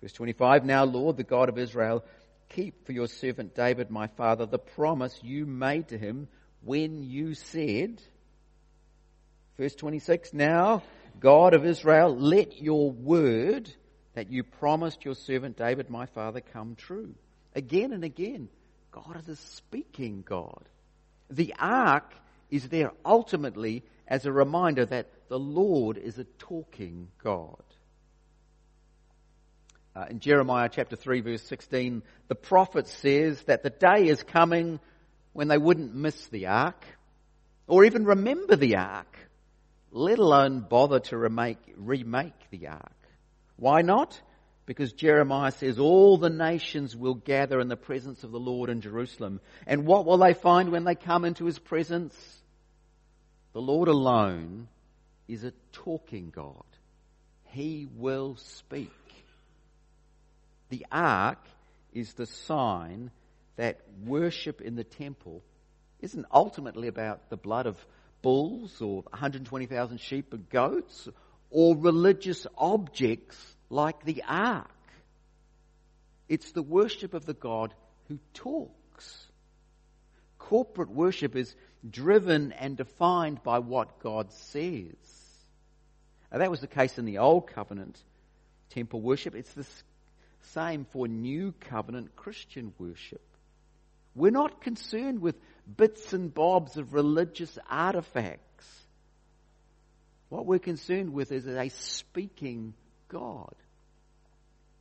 Verse 0.00 0.12
25 0.12 0.64
Now, 0.64 0.84
Lord, 0.84 1.16
the 1.16 1.24
God 1.24 1.48
of 1.48 1.58
Israel, 1.58 2.04
keep 2.48 2.86
for 2.86 2.92
your 2.92 3.08
servant 3.08 3.54
David, 3.54 3.90
my 3.90 4.06
father, 4.06 4.46
the 4.46 4.58
promise 4.58 5.18
you 5.22 5.46
made 5.46 5.88
to 5.88 5.98
him 5.98 6.28
when 6.62 7.02
you 7.02 7.34
said, 7.34 8.00
Verse 9.56 9.74
26 9.74 10.32
Now, 10.32 10.82
God 11.18 11.54
of 11.54 11.66
Israel, 11.66 12.16
let 12.16 12.60
your 12.60 12.90
word 12.90 13.68
that 14.14 14.30
you 14.30 14.44
promised 14.44 15.04
your 15.04 15.14
servant 15.14 15.56
David, 15.56 15.90
my 15.90 16.06
father, 16.06 16.40
come 16.40 16.76
true 16.76 17.14
again 17.54 17.92
and 17.92 18.04
again. 18.04 18.48
God 18.90 19.16
is 19.20 19.28
a 19.28 19.36
speaking 19.36 20.22
God. 20.26 20.64
The 21.28 21.54
ark 21.58 22.14
is 22.50 22.68
there 22.68 22.92
ultimately 23.04 23.84
as 24.08 24.26
a 24.26 24.32
reminder 24.32 24.86
that 24.86 25.06
the 25.28 25.38
Lord 25.38 25.98
is 25.98 26.18
a 26.18 26.24
talking 26.24 27.08
God. 27.22 27.62
Uh, 29.94 30.06
in 30.10 30.20
Jeremiah 30.20 30.68
chapter 30.72 30.96
3 30.96 31.20
verse 31.20 31.42
16, 31.42 32.02
the 32.28 32.34
prophet 32.34 32.88
says 32.88 33.40
that 33.42 33.62
the 33.62 33.70
day 33.70 34.08
is 34.08 34.22
coming 34.22 34.80
when 35.32 35.48
they 35.48 35.58
wouldn't 35.58 35.94
miss 35.94 36.26
the 36.28 36.46
ark 36.46 36.84
or 37.66 37.84
even 37.84 38.04
remember 38.04 38.56
the 38.56 38.76
ark, 38.76 39.14
let 39.92 40.18
alone 40.18 40.60
bother 40.60 41.00
to 41.00 41.16
remake, 41.18 41.58
remake 41.76 42.50
the 42.50 42.68
ark. 42.68 42.92
Why 43.56 43.82
not? 43.82 44.20
because 44.68 44.92
Jeremiah 44.92 45.50
says 45.50 45.78
all 45.78 46.18
the 46.18 46.28
nations 46.28 46.94
will 46.94 47.14
gather 47.14 47.58
in 47.58 47.68
the 47.68 47.76
presence 47.76 48.22
of 48.22 48.32
the 48.32 48.38
Lord 48.38 48.68
in 48.68 48.82
Jerusalem. 48.82 49.40
And 49.66 49.86
what 49.86 50.04
will 50.04 50.18
they 50.18 50.34
find 50.34 50.70
when 50.70 50.84
they 50.84 50.94
come 50.94 51.24
into 51.24 51.46
his 51.46 51.58
presence? 51.58 52.14
The 53.58 53.62
Lord 53.62 53.88
alone 53.88 54.68
is 55.26 55.42
a 55.42 55.52
talking 55.72 56.30
God. 56.30 56.62
He 57.46 57.88
will 57.96 58.36
speak. 58.36 58.92
The 60.68 60.86
ark 60.92 61.44
is 61.92 62.12
the 62.12 62.26
sign 62.26 63.10
that 63.56 63.80
worship 64.04 64.60
in 64.60 64.76
the 64.76 64.84
temple 64.84 65.42
isn't 65.98 66.24
ultimately 66.32 66.86
about 66.86 67.30
the 67.30 67.36
blood 67.36 67.66
of 67.66 67.84
bulls 68.22 68.80
or 68.80 69.02
120,000 69.10 69.98
sheep 69.98 70.32
and 70.32 70.48
goats 70.48 71.08
or 71.50 71.76
religious 71.76 72.46
objects 72.56 73.56
like 73.70 74.04
the 74.04 74.22
ark. 74.28 74.70
It's 76.28 76.52
the 76.52 76.62
worship 76.62 77.12
of 77.12 77.26
the 77.26 77.34
God 77.34 77.74
who 78.06 78.20
talks. 78.34 79.26
Corporate 80.38 80.90
worship 80.90 81.34
is 81.34 81.56
driven 81.88 82.52
and 82.52 82.76
defined 82.76 83.42
by 83.42 83.58
what 83.58 84.00
God 84.00 84.32
says. 84.32 84.96
Now, 86.30 86.38
that 86.38 86.50
was 86.50 86.60
the 86.60 86.66
case 86.66 86.98
in 86.98 87.04
the 87.04 87.18
Old 87.18 87.46
Covenant 87.48 87.98
temple 88.70 89.00
worship. 89.00 89.34
It's 89.34 89.52
the 89.54 89.66
same 90.52 90.86
for 90.92 91.08
New 91.08 91.52
Covenant 91.60 92.16
Christian 92.16 92.72
worship. 92.78 93.22
We're 94.14 94.30
not 94.30 94.60
concerned 94.60 95.20
with 95.20 95.36
bits 95.76 96.12
and 96.12 96.32
bobs 96.32 96.76
of 96.76 96.94
religious 96.94 97.58
artifacts. 97.68 98.66
What 100.28 100.46
we're 100.46 100.58
concerned 100.58 101.12
with 101.12 101.32
is 101.32 101.46
a 101.46 101.68
speaking 101.68 102.74
God. 103.08 103.54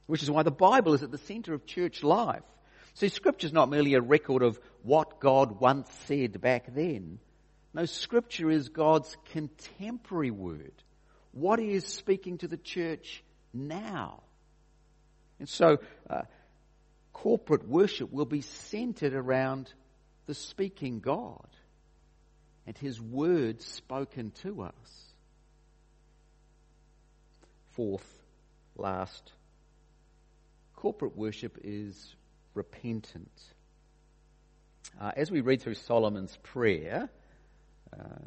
Which 0.08 0.24
is 0.24 0.32
why 0.32 0.44
the 0.44 0.52
Bible 0.52 0.94
is 0.94 1.04
at 1.04 1.12
the 1.12 1.18
center 1.18 1.54
of 1.54 1.66
church 1.66 2.04
life. 2.04 2.44
See, 2.98 3.10
Scripture 3.10 3.46
is 3.46 3.54
not 3.54 3.70
merely 3.70 3.94
a 3.94 4.02
record 4.02 4.42
of 4.42 4.60
what 4.82 5.20
God 5.20 5.60
once 5.60 5.88
said 6.08 6.42
back 6.42 6.74
then. 6.74 7.20
No, 7.72 7.86
Scripture 7.86 8.50
is 8.50 8.70
God's 8.70 9.16
contemporary 9.34 10.32
word. 10.32 10.74
What 11.32 11.60
He 11.60 11.74
is 11.74 11.86
speaking 11.86 12.40
to 12.40 12.48
the 12.48 12.58
church 12.58 13.24
now. 13.54 14.24
And 15.38 15.48
so, 15.48 15.78
uh, 16.10 16.24
corporate 17.14 17.68
worship 17.68 18.12
will 18.12 18.26
be 18.26 18.42
centered 18.42 19.14
around 19.14 19.72
the 20.26 20.34
speaking 20.34 21.00
God 21.00 21.48
and 22.66 22.76
His 22.80 23.00
word 23.00 23.62
spoken 23.62 24.32
to 24.42 24.64
us. 24.64 25.14
Fourth, 27.74 28.24
last, 28.76 29.32
corporate 30.76 31.16
worship 31.16 31.60
is 31.64 32.16
repentant. 32.58 33.32
Uh, 35.00 35.12
as 35.16 35.30
we 35.30 35.42
read 35.42 35.62
through 35.62 35.76
Solomon's 35.76 36.36
prayer, 36.44 37.10
uh, 37.94 38.26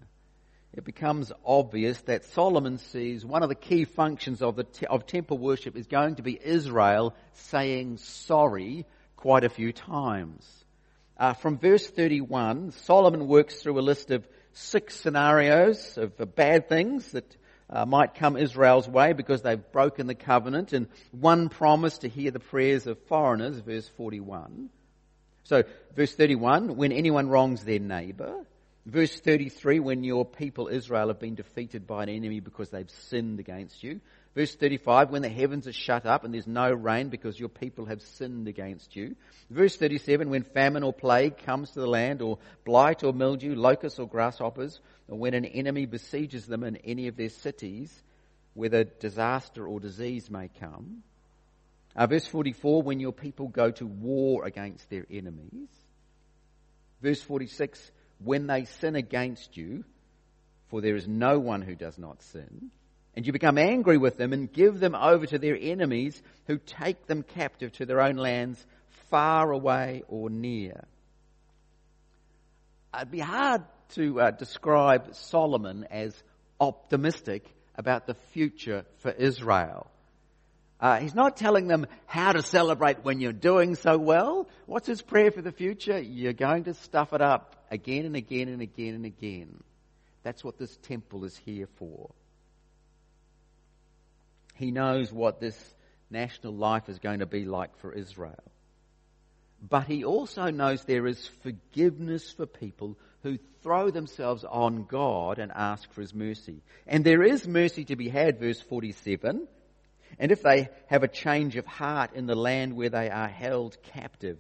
it 0.73 0.85
becomes 0.85 1.33
obvious 1.45 2.01
that 2.03 2.25
Solomon 2.27 2.79
sees 2.79 3.27
one 3.27 3.43
of 3.43 3.49
the 3.49 3.57
key 3.57 3.85
functions 3.85 4.41
of, 4.41 4.55
the 4.55 4.65
te- 4.65 4.87
of 4.87 5.05
temple 5.05 5.37
worship 5.37 5.77
is 5.77 5.89
going 5.89 6.15
to 6.15 6.23
be 6.23 6.39
Israel 6.41 7.15
saying 7.33 7.99
sorry 7.99 8.87
quite 9.17 9.43
a 9.43 9.49
few 9.49 9.73
times. 9.73 10.47
Uh, 11.19 11.35
from 11.35 11.59
verse 11.59 11.87
31, 11.87 12.71
Solomon 12.71 13.27
works 13.27 13.61
through 13.61 13.79
a 13.79 13.83
list 13.83 14.13
of 14.13 14.27
six 14.53 14.95
scenarios 14.95 15.99
of 15.99 16.19
uh, 16.21 16.25
bad 16.25 16.69
things 16.69 17.11
that 17.13 17.37
uh, 17.71 17.87
might 17.87 18.15
come 18.15 18.37
Israel's 18.37 18.89
way 18.89 19.13
because 19.13 19.43
they've 19.43 19.73
broken 19.73 20.07
the 20.07 20.15
covenant, 20.15 20.73
and 20.73 20.89
one 21.13 21.49
promise 21.49 21.99
to 21.99 22.09
hear 22.09 22.31
the 22.31 22.41
prayers 22.41 22.87
of 22.87 22.99
foreigners, 23.05 23.59
verse 23.59 23.89
41. 23.97 24.71
So, 25.45 25.63
verse 25.95 26.15
31, 26.15 26.77
when 26.77 26.93
anyone 26.93 27.29
wrongs 27.29 27.65
their 27.65 27.79
neighbour. 27.79 28.45
Verse 28.87 29.21
33, 29.21 29.79
when 29.79 30.05
your 30.05 30.25
people 30.25 30.69
Israel 30.69 31.09
have 31.09 31.21
been 31.21 31.35
defeated 31.35 31.87
by 31.87 32.03
an 32.03 32.09
enemy 32.09 32.41
because 32.41 32.71
they've 32.71 32.91
sinned 32.91 33.39
against 33.39 33.83
you. 33.83 34.01
Verse 34.35 34.55
35, 34.55 35.11
when 35.11 35.23
the 35.23 35.29
heavens 35.29 35.67
are 35.67 35.73
shut 35.73 36.07
up 36.07 36.25
and 36.25 36.33
there's 36.33 36.47
no 36.47 36.73
rain 36.73 37.09
because 37.09 37.39
your 37.39 37.49
people 37.49 37.87
have 37.87 38.01
sinned 38.01 38.49
against 38.49 38.97
you. 38.97 39.17
Verse 39.51 39.77
37, 39.77 40.31
when 40.31 40.45
famine 40.45 40.83
or 40.83 40.93
plague 40.93 41.39
comes 41.39 41.73
to 41.73 41.81
the 41.81 41.87
land, 41.87 42.23
or 42.23 42.39
blight 42.65 43.05
or 43.05 43.13
mildew, 43.13 43.55
locusts 43.55 43.99
or 43.99 44.09
grasshoppers, 44.09 44.81
when 45.17 45.35
an 45.35 45.45
enemy 45.45 45.87
besieges 45.87 46.47
them 46.47 46.63
in 46.63 46.77
any 46.77 47.09
of 47.09 47.17
their 47.17 47.29
cities, 47.29 47.93
whether 48.55 48.85
disaster 48.85 49.67
or 49.67 49.81
disease 49.81 50.31
may 50.31 50.49
come. 50.61 51.03
Uh, 51.97 52.07
verse 52.07 52.27
44, 52.27 52.83
when 52.83 53.01
your 53.01 53.13
people 53.13 53.49
go 53.49 53.71
to 53.73 53.87
war 53.87 54.45
against 54.45 54.89
their 54.91 55.07
enemies. 55.11 55.69
Verse 57.03 57.21
46, 57.23 57.91
when 58.23 58.47
they 58.47 58.65
sin 58.65 58.95
against 58.95 59.57
you, 59.57 59.85
for 60.69 60.81
there 60.81 60.95
is 60.95 61.09
no 61.09 61.41
one 61.41 61.63
who 61.63 61.75
does 61.75 61.99
not 61.99 62.23
sin, 62.23 62.71
and 63.17 63.27
you 63.27 63.33
become 63.33 63.59
angry 63.59 63.99
with 63.99 64.17
them 64.17 64.33
and 64.33 64.53
give 64.53 64.79
them 64.79 64.95
over 64.95 65.27
to 65.27 65.39
their 65.39 65.59
enemies 65.61 66.23
who 66.47 66.59
take 66.59 67.07
them 67.07 67.25
captive 67.25 67.73
to 67.73 67.87
their 67.87 68.01
own 68.01 68.15
lands, 68.15 68.65
far 69.11 69.51
away 69.51 70.05
or 70.07 70.31
near. 70.31 70.85
It'd 72.95 73.11
be 73.11 73.19
hard 73.19 73.63
to 73.95 74.21
uh, 74.21 74.31
describe 74.31 75.15
Solomon 75.15 75.87
as 75.91 76.15
optimistic 76.59 77.45
about 77.77 78.07
the 78.07 78.15
future 78.33 78.85
for 78.99 79.11
Israel. 79.11 79.91
Uh, 80.81 80.99
he's 80.99 81.15
not 81.15 81.37
telling 81.37 81.69
them 81.69 81.87
how 82.07 82.33
to 82.33 82.43
celebrate 82.43 83.05
when 83.05 83.21
you're 83.21 83.33
doing 83.33 83.75
so 83.75 83.99
well. 83.99 84.49
What's 84.67 84.87
his 84.87 85.03
prayer 85.03 85.31
for 85.31 85.43
the 85.43 85.53
future? 85.53 85.99
You're 85.99 86.33
going 86.33 86.65
to 86.65 86.75
stuff 86.75 87.13
it 87.13 87.21
up 87.21 87.57
again 87.71 88.07
and 88.07 88.17
again 88.17 88.49
and 88.49 88.63
again 88.63 88.95
and 88.95 89.05
again. 89.05 89.63
That's 90.23 90.43
what 90.43 90.59
this 90.59 90.75
temple 90.83 91.25
is 91.25 91.37
here 91.37 91.69
for. 91.77 92.11
He 94.57 94.71
knows 94.71 95.13
what 95.13 95.41
this 95.41 95.59
national 96.11 96.55
life 96.55 96.89
is 96.89 96.99
going 96.99 97.21
to 97.21 97.27
be 97.27 97.45
like 97.45 97.79
for 97.79 97.93
Israel. 97.93 98.43
But 99.67 99.87
he 99.87 100.05
also 100.05 100.51
knows 100.51 100.85
there 100.85 101.07
is 101.07 101.27
forgiveness 101.43 102.31
for 102.31 102.47
people 102.47 102.97
who 103.23 103.39
throw 103.63 103.91
themselves 103.91 104.45
on 104.45 104.85
God 104.85 105.39
and 105.39 105.53
ask 105.55 105.93
for 105.93 106.01
his 106.01 106.15
mercy. 106.15 106.63
And 106.87 107.05
there 107.05 107.23
is 107.23 107.47
mercy 107.47 107.85
to 107.87 107.97
be 107.97 108.09
had, 108.09 108.39
verse 108.39 108.61
47 108.61 109.47
and 110.19 110.33
if 110.33 110.43
they 110.43 110.69
have 110.89 111.03
a 111.03 111.09
change 111.09 111.57
of 111.57 111.67
heart 111.67 112.15
in 112.15 112.27
the 112.27 112.35
land 112.35 112.75
where 112.75 112.91
they 112.91 113.09
are 113.11 113.29
held 113.29 113.81
captive, 113.95 114.39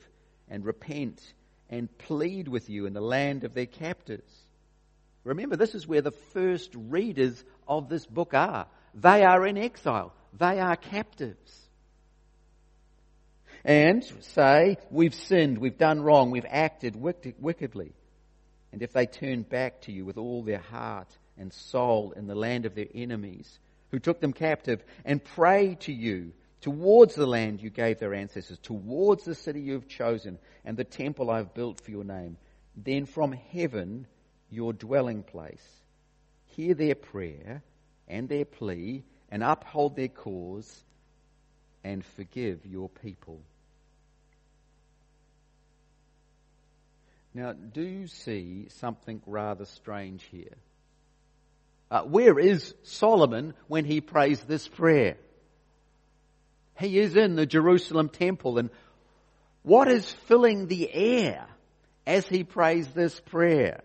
and 0.48 0.64
repent 0.64 1.22
and 1.70 1.88
plead 1.98 2.48
with 2.48 2.68
you 2.68 2.86
in 2.86 2.92
the 2.92 3.00
land 3.00 3.44
of 3.44 3.54
their 3.54 3.66
captors. 3.66 4.28
Remember, 5.22 5.56
this 5.56 5.76
is 5.76 5.86
where 5.86 6.02
the 6.02 6.10
first 6.10 6.70
readers 6.74 7.42
of 7.68 7.88
this 7.88 8.04
book 8.04 8.34
are. 8.34 8.66
They 8.94 9.22
are 9.22 9.46
in 9.46 9.56
exile. 9.56 10.12
They 10.36 10.58
are 10.58 10.74
captives. 10.74 11.56
And 13.64 14.02
say, 14.20 14.78
we've 14.90 15.14
sinned, 15.14 15.58
we've 15.58 15.78
done 15.78 16.00
wrong, 16.00 16.30
we've 16.32 16.46
acted 16.48 16.96
wickedly. 16.96 17.92
And 18.72 18.82
if 18.82 18.92
they 18.92 19.06
turn 19.06 19.42
back 19.42 19.80
to 19.82 19.92
you 19.92 20.04
with 20.04 20.16
all 20.16 20.42
their 20.42 20.58
heart 20.58 21.08
and 21.36 21.52
soul 21.52 22.12
in 22.12 22.26
the 22.26 22.34
land 22.34 22.66
of 22.66 22.74
their 22.74 22.88
enemies, 22.94 23.58
who 23.90 23.98
took 23.98 24.20
them 24.20 24.32
captive, 24.32 24.84
and 25.04 25.22
pray 25.22 25.76
to 25.80 25.92
you 25.92 26.32
towards 26.60 27.14
the 27.14 27.26
land 27.26 27.62
you 27.62 27.70
gave 27.70 27.98
their 27.98 28.14
ancestors, 28.14 28.58
towards 28.58 29.24
the 29.24 29.34
city 29.34 29.60
you 29.60 29.72
have 29.72 29.88
chosen, 29.88 30.38
and 30.64 30.76
the 30.76 30.84
temple 30.84 31.30
I 31.30 31.38
have 31.38 31.54
built 31.54 31.80
for 31.80 31.90
your 31.90 32.04
name. 32.04 32.36
Then 32.76 33.06
from 33.06 33.32
heaven, 33.32 34.06
your 34.50 34.72
dwelling 34.72 35.22
place, 35.22 35.66
hear 36.46 36.74
their 36.74 36.94
prayer 36.94 37.62
and 38.06 38.28
their 38.28 38.44
plea, 38.44 39.04
and 39.30 39.42
uphold 39.42 39.96
their 39.96 40.08
cause, 40.08 40.84
and 41.84 42.04
forgive 42.04 42.66
your 42.66 42.88
people. 42.88 43.40
Now, 47.32 47.52
do 47.52 47.82
you 47.82 48.06
see 48.08 48.66
something 48.70 49.22
rather 49.26 49.64
strange 49.64 50.22
here? 50.32 50.56
Uh, 51.90 52.02
where 52.02 52.38
is 52.38 52.74
Solomon 52.82 53.54
when 53.68 53.84
he 53.84 54.00
prays 54.00 54.40
this 54.42 54.66
prayer? 54.66 55.16
He 56.78 56.98
is 56.98 57.16
in 57.16 57.36
the 57.36 57.46
Jerusalem 57.46 58.08
temple 58.08 58.58
and 58.58 58.70
what 59.62 59.88
is 59.88 60.10
filling 60.10 60.66
the 60.66 60.92
air 60.92 61.46
as 62.06 62.26
he 62.26 62.44
prays 62.44 62.88
this 62.88 63.18
prayer? 63.20 63.82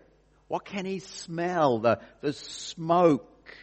What 0.48 0.64
can 0.64 0.86
he 0.86 1.00
smell? 1.00 1.80
The, 1.80 2.00
the 2.22 2.32
smoke, 2.32 3.54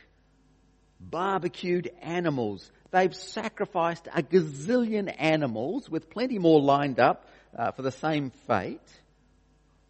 barbecued 0.99 1.89
animals. 2.01 2.69
They've 2.91 3.15
sacrificed 3.15 4.07
a 4.13 4.21
gazillion 4.21 5.13
animals 5.17 5.89
with 5.89 6.09
plenty 6.09 6.37
more 6.37 6.61
lined 6.61 6.99
up 6.99 7.25
uh, 7.57 7.71
for 7.71 7.81
the 7.81 7.91
same 7.91 8.31
fate. 8.47 8.81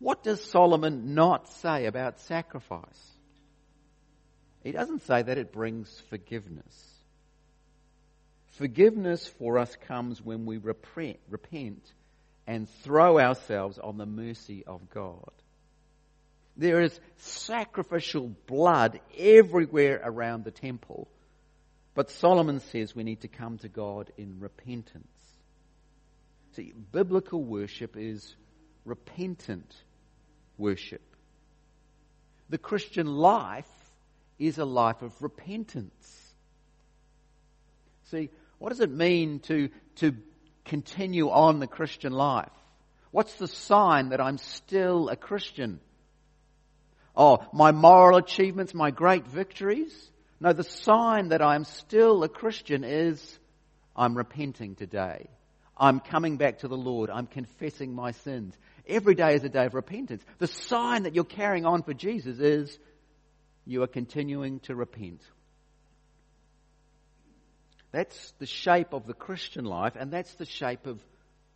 What 0.03 0.21
does 0.21 0.43
Solomon 0.43 1.15
not 1.15 1.47
say 1.47 1.85
about 1.85 2.19
sacrifice? 2.19 3.11
He 4.61 4.73
doesn't 4.73 5.03
say 5.03 5.21
that 5.21 5.37
it 5.37 5.53
brings 5.53 5.97
forgiveness. 6.09 6.93
Forgiveness 8.57 9.25
for 9.25 9.57
us 9.59 9.73
comes 9.87 10.21
when 10.21 10.45
we 10.45 10.57
repent, 10.57 11.79
and 12.45 12.67
throw 12.81 13.17
ourselves 13.17 13.79
on 13.79 13.97
the 13.97 14.05
mercy 14.05 14.65
of 14.67 14.89
God. 14.89 15.31
There 16.57 16.81
is 16.81 16.99
sacrificial 17.15 18.29
blood 18.45 18.99
everywhere 19.17 20.01
around 20.03 20.43
the 20.43 20.51
temple. 20.51 21.07
But 21.95 22.11
Solomon 22.11 22.59
says 22.59 22.93
we 22.93 23.05
need 23.05 23.21
to 23.21 23.29
come 23.29 23.57
to 23.59 23.69
God 23.69 24.11
in 24.17 24.41
repentance. 24.41 25.07
See, 26.57 26.73
biblical 26.91 27.41
worship 27.41 27.95
is 27.95 28.35
repentant 28.83 29.73
worship. 30.57 31.01
The 32.49 32.57
Christian 32.57 33.07
life 33.07 33.67
is 34.39 34.57
a 34.57 34.65
life 34.65 35.01
of 35.01 35.13
repentance. 35.21 36.33
See, 38.11 38.29
what 38.59 38.69
does 38.69 38.79
it 38.79 38.91
mean 38.91 39.39
to, 39.41 39.69
to 39.97 40.15
continue 40.65 41.29
on 41.29 41.59
the 41.59 41.67
Christian 41.67 42.13
life? 42.13 42.51
What's 43.11 43.33
the 43.35 43.47
sign 43.47 44.09
that 44.09 44.21
I'm 44.21 44.37
still 44.37 45.09
a 45.09 45.15
Christian? 45.15 45.79
Oh, 47.15 47.45
my 47.53 47.71
moral 47.71 48.17
achievements, 48.17 48.73
my 48.73 48.91
great 48.91 49.27
victories? 49.27 49.93
No, 50.39 50.51
the 50.51 50.63
sign 50.63 51.29
that 51.29 51.41
I'm 51.41 51.63
still 51.63 52.23
a 52.23 52.29
Christian 52.29 52.83
is 52.83 53.39
I'm 53.95 54.17
repenting 54.17 54.75
today. 54.75 55.27
I'm 55.77 55.99
coming 55.99 56.37
back 56.37 56.59
to 56.59 56.67
the 56.67 56.77
Lord. 56.77 57.09
I'm 57.09 57.27
confessing 57.27 57.93
my 57.93 58.11
sins. 58.11 58.57
Every 58.87 59.15
day 59.15 59.35
is 59.35 59.43
a 59.43 59.49
day 59.49 59.65
of 59.65 59.73
repentance. 59.73 60.23
The 60.39 60.47
sign 60.47 61.03
that 61.03 61.15
you're 61.15 61.23
carrying 61.23 61.65
on 61.65 61.83
for 61.83 61.93
Jesus 61.93 62.39
is 62.39 62.77
you 63.65 63.81
are 63.83 63.87
continuing 63.87 64.59
to 64.61 64.75
repent. 64.75 65.21
That's 67.91 68.33
the 68.39 68.45
shape 68.45 68.93
of 68.93 69.05
the 69.05 69.13
Christian 69.13 69.65
life, 69.65 69.93
and 69.97 70.11
that's 70.11 70.33
the 70.33 70.45
shape 70.45 70.87
of 70.87 70.99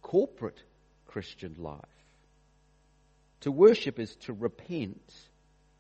corporate 0.01 0.61
Christian 1.07 1.55
life. 1.57 1.81
To 3.41 3.51
worship 3.51 3.99
is 3.99 4.15
to 4.21 4.33
repent 4.33 5.13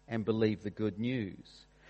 and 0.07 0.25
believe 0.25 0.63
the 0.63 0.69
good 0.69 0.99
news. 0.99 1.47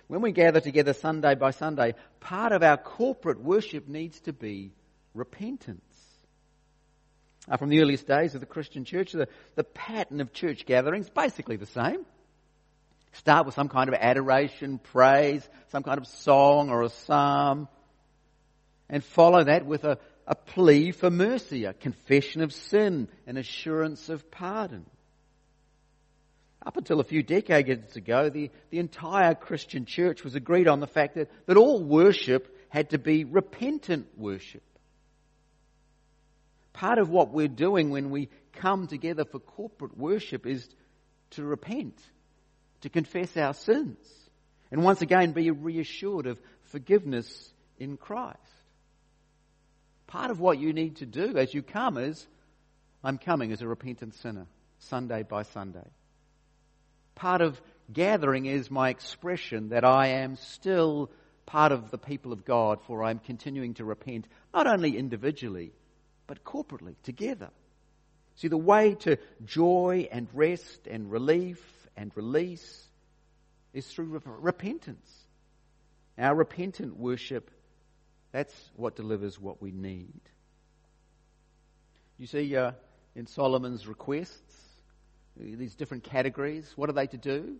When 0.07 0.21
we 0.21 0.31
gather 0.31 0.59
together 0.59 0.93
Sunday 0.93 1.35
by 1.35 1.51
Sunday, 1.51 1.95
part 2.19 2.51
of 2.51 2.63
our 2.63 2.77
corporate 2.77 3.41
worship 3.41 3.87
needs 3.87 4.19
to 4.21 4.33
be 4.33 4.71
repentance. 5.13 5.81
Uh, 7.49 7.55
from 7.55 7.69
the 7.69 7.79
earliest 7.79 8.05
days 8.07 8.35
of 8.35 8.41
the 8.41 8.45
Christian 8.45 8.83
church, 8.83 9.13
the, 9.13 9.29
the 9.55 9.63
pattern 9.63 10.19
of 10.19 10.33
church 10.33 10.65
gatherings 10.65 11.09
basically 11.09 11.55
the 11.55 11.65
same. 11.65 12.05
Start 13.13 13.45
with 13.45 13.55
some 13.55 13.69
kind 13.69 13.87
of 13.87 13.95
adoration, 13.95 14.79
praise, 14.79 15.47
some 15.69 15.81
kind 15.81 15.97
of 15.97 16.07
song 16.07 16.69
or 16.69 16.83
a 16.83 16.89
psalm, 16.89 17.67
and 18.89 19.03
follow 19.03 19.43
that 19.43 19.65
with 19.65 19.85
a, 19.85 19.97
a 20.27 20.35
plea 20.35 20.91
for 20.91 21.09
mercy, 21.09 21.65
a 21.65 21.73
confession 21.73 22.41
of 22.41 22.53
sin, 22.53 23.07
an 23.25 23.37
assurance 23.37 24.09
of 24.09 24.29
pardon. 24.29 24.85
Up 26.65 26.75
until 26.75 26.99
a 26.99 27.05
few 27.05 27.23
decades 27.23 27.95
ago, 27.95 28.29
the, 28.29 28.51
the 28.71 28.79
entire 28.79 29.35
Christian 29.35 29.85
church 29.85 30.25
was 30.25 30.35
agreed 30.35 30.67
on 30.67 30.81
the 30.81 30.87
fact 30.87 31.15
that, 31.15 31.31
that 31.45 31.55
all 31.55 31.81
worship 31.81 32.53
had 32.67 32.89
to 32.89 32.97
be 32.97 33.23
repentant 33.23 34.07
worship. 34.17 34.63
Part 36.77 36.99
of 36.99 37.09
what 37.09 37.33
we're 37.33 37.47
doing 37.47 37.89
when 37.89 38.09
we 38.09 38.29
come 38.53 38.87
together 38.87 39.25
for 39.25 39.39
corporate 39.39 39.97
worship 39.97 40.45
is 40.45 40.67
to 41.31 41.43
repent, 41.43 41.99
to 42.81 42.89
confess 42.89 43.35
our 43.35 43.53
sins, 43.53 43.97
and 44.71 44.83
once 44.83 45.01
again 45.01 45.31
be 45.31 45.51
reassured 45.51 46.27
of 46.27 46.39
forgiveness 46.63 47.53
in 47.77 47.97
Christ. 47.97 48.39
Part 50.07 50.31
of 50.31 50.39
what 50.39 50.59
you 50.59 50.71
need 50.71 50.97
to 50.97 51.05
do 51.05 51.37
as 51.37 51.53
you 51.53 51.61
come 51.61 51.97
is, 51.97 52.25
I'm 53.03 53.17
coming 53.17 53.51
as 53.51 53.61
a 53.61 53.67
repentant 53.67 54.15
sinner, 54.15 54.47
Sunday 54.79 55.23
by 55.23 55.43
Sunday 55.43 55.87
part 57.17 57.41
of 57.41 57.59
gathering 57.91 58.45
is 58.45 58.71
my 58.71 58.89
expression 58.89 59.69
that 59.69 59.83
I 59.83 60.07
am 60.07 60.35
still 60.35 61.09
part 61.45 61.71
of 61.71 61.89
the 61.91 61.97
people 61.97 62.31
of 62.31 62.45
God, 62.45 62.79
for 62.85 63.03
I'm 63.03 63.19
continuing 63.19 63.73
to 63.75 63.85
repent, 63.85 64.27
not 64.53 64.67
only 64.67 64.97
individually, 64.97 65.71
but 66.27 66.43
corporately, 66.43 66.95
together. 67.03 67.49
See, 68.35 68.49
the 68.49 68.57
way 68.57 68.95
to 69.01 69.17
joy 69.45 70.07
and 70.11 70.27
rest 70.33 70.85
and 70.87 71.11
relief 71.11 71.59
and 71.95 72.11
release 72.15 72.87
is 73.73 73.87
through 73.87 74.21
repentance. 74.25 75.09
Our 76.17 76.35
repentant 76.35 76.97
worship, 76.97 77.49
that's 78.31 78.53
what 78.75 78.95
delivers 78.95 79.39
what 79.39 79.61
we 79.61 79.71
need. 79.71 80.21
You 82.19 82.27
see, 82.27 82.55
uh, 82.55 82.71
in 83.15 83.27
Solomon's 83.27 83.87
requests, 83.87 84.55
these 85.39 85.75
different 85.75 86.03
categories. 86.03 86.71
What 86.75 86.89
are 86.89 86.93
they 86.93 87.07
to 87.07 87.17
do? 87.17 87.57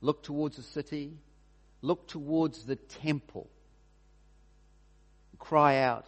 Look 0.00 0.22
towards 0.22 0.56
the 0.56 0.62
city, 0.62 1.12
look 1.82 2.08
towards 2.08 2.64
the 2.64 2.76
temple, 2.76 3.48
cry 5.38 5.78
out 5.78 6.06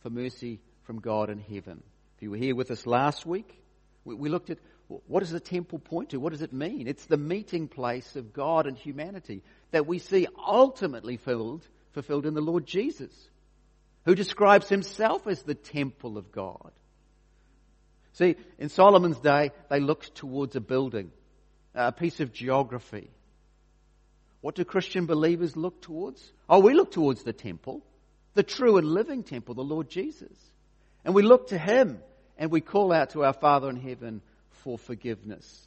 for 0.00 0.10
mercy 0.10 0.60
from 0.84 1.00
God 1.00 1.30
in 1.30 1.38
heaven. 1.38 1.82
If 2.16 2.22
you 2.22 2.30
were 2.30 2.36
here 2.36 2.54
with 2.54 2.70
us 2.70 2.86
last 2.86 3.26
week, 3.26 3.62
we, 4.04 4.28
looked 4.28 4.50
at 4.50 4.58
what 5.06 5.20
does 5.20 5.30
the 5.30 5.40
temple 5.40 5.78
point 5.78 6.10
to? 6.10 6.20
What 6.20 6.32
does 6.32 6.42
it 6.42 6.52
mean? 6.52 6.88
It's 6.88 7.04
the 7.06 7.16
meeting 7.16 7.68
place 7.68 8.16
of 8.16 8.32
God 8.32 8.66
and 8.66 8.76
humanity 8.76 9.42
that 9.70 9.86
we 9.86 9.98
see 9.98 10.26
ultimately 10.46 11.16
filled, 11.16 11.66
fulfilled 11.92 12.26
in 12.26 12.34
the 12.34 12.40
Lord 12.40 12.66
Jesus, 12.66 13.12
who 14.04 14.14
describes 14.14 14.68
himself 14.68 15.26
as 15.26 15.42
the 15.42 15.54
temple 15.54 16.16
of 16.16 16.32
God. 16.32 16.72
See, 18.14 18.36
in 18.58 18.68
Solomon's 18.68 19.20
day, 19.20 19.52
they 19.68 19.78
looked 19.78 20.14
towards 20.14 20.56
a 20.56 20.60
building, 20.60 21.12
a 21.74 21.92
piece 21.92 22.20
of 22.20 22.32
geography. 22.32 23.10
What 24.40 24.54
do 24.54 24.64
Christian 24.64 25.06
believers 25.06 25.56
look 25.56 25.82
towards? 25.82 26.32
Oh, 26.48 26.60
we 26.60 26.74
look 26.74 26.90
towards 26.90 27.22
the 27.22 27.32
temple, 27.32 27.84
the 28.38 28.44
true 28.44 28.76
and 28.76 28.86
living 28.86 29.24
temple, 29.24 29.56
the 29.56 29.64
Lord 29.64 29.90
Jesus. 29.90 30.30
And 31.04 31.12
we 31.12 31.22
look 31.22 31.48
to 31.48 31.58
Him 31.58 31.98
and 32.36 32.52
we 32.52 32.60
call 32.60 32.92
out 32.92 33.10
to 33.10 33.24
our 33.24 33.32
Father 33.32 33.68
in 33.68 33.74
heaven 33.74 34.22
for 34.62 34.78
forgiveness 34.78 35.66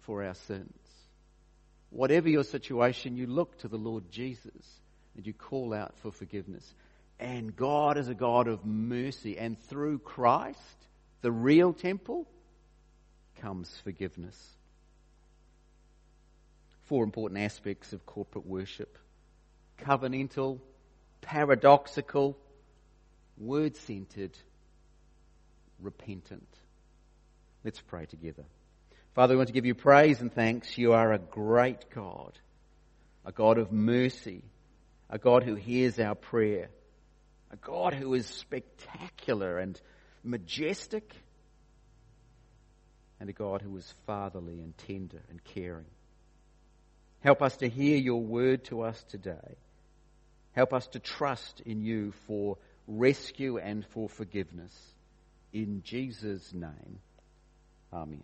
for 0.00 0.24
our 0.24 0.34
sins. 0.34 0.76
Whatever 1.90 2.28
your 2.28 2.42
situation, 2.42 3.16
you 3.16 3.28
look 3.28 3.56
to 3.58 3.68
the 3.68 3.76
Lord 3.76 4.10
Jesus 4.10 4.80
and 5.14 5.24
you 5.24 5.32
call 5.32 5.72
out 5.72 5.96
for 5.98 6.10
forgiveness. 6.10 6.74
And 7.20 7.54
God 7.54 7.98
is 7.98 8.08
a 8.08 8.14
God 8.14 8.48
of 8.48 8.66
mercy. 8.66 9.38
And 9.38 9.56
through 9.56 10.00
Christ, 10.00 10.58
the 11.22 11.30
real 11.30 11.72
temple, 11.72 12.26
comes 13.40 13.72
forgiveness. 13.84 14.36
Four 16.86 17.04
important 17.04 17.40
aspects 17.40 17.92
of 17.92 18.04
corporate 18.06 18.44
worship 18.44 18.98
covenantal, 19.80 20.58
paradoxical, 21.20 22.36
word 23.38 23.76
centered, 23.76 24.36
repentant. 25.80 26.48
Let's 27.64 27.80
pray 27.80 28.06
together. 28.06 28.44
Father, 29.14 29.34
we 29.34 29.38
want 29.38 29.48
to 29.48 29.54
give 29.54 29.66
you 29.66 29.74
praise 29.74 30.20
and 30.20 30.32
thanks. 30.32 30.78
You 30.78 30.92
are 30.92 31.12
a 31.12 31.18
great 31.18 31.90
God, 31.90 32.38
a 33.24 33.32
God 33.32 33.58
of 33.58 33.72
mercy, 33.72 34.42
a 35.08 35.18
God 35.18 35.42
who 35.42 35.56
hears 35.56 35.98
our 35.98 36.14
prayer, 36.14 36.70
a 37.50 37.56
God 37.56 37.94
who 37.94 38.14
is 38.14 38.26
spectacular 38.26 39.58
and 39.58 39.80
majestic, 40.22 41.14
and 43.18 43.28
a 43.28 43.32
God 43.34 43.60
who 43.60 43.76
is 43.76 43.94
fatherly 44.06 44.60
and 44.60 44.76
tender 44.78 45.20
and 45.28 45.42
caring. 45.44 45.86
Help 47.20 47.42
us 47.42 47.56
to 47.58 47.68
hear 47.68 47.98
your 47.98 48.22
word 48.22 48.64
to 48.64 48.82
us 48.82 49.02
today. 49.10 49.56
Help 50.52 50.72
us 50.72 50.86
to 50.88 50.98
trust 50.98 51.60
in 51.64 51.82
you 51.82 52.12
for 52.26 52.56
rescue 52.86 53.58
and 53.58 53.84
for 53.86 54.08
forgiveness. 54.08 54.72
In 55.52 55.82
Jesus' 55.84 56.52
name, 56.52 57.00
Amen. 57.92 58.22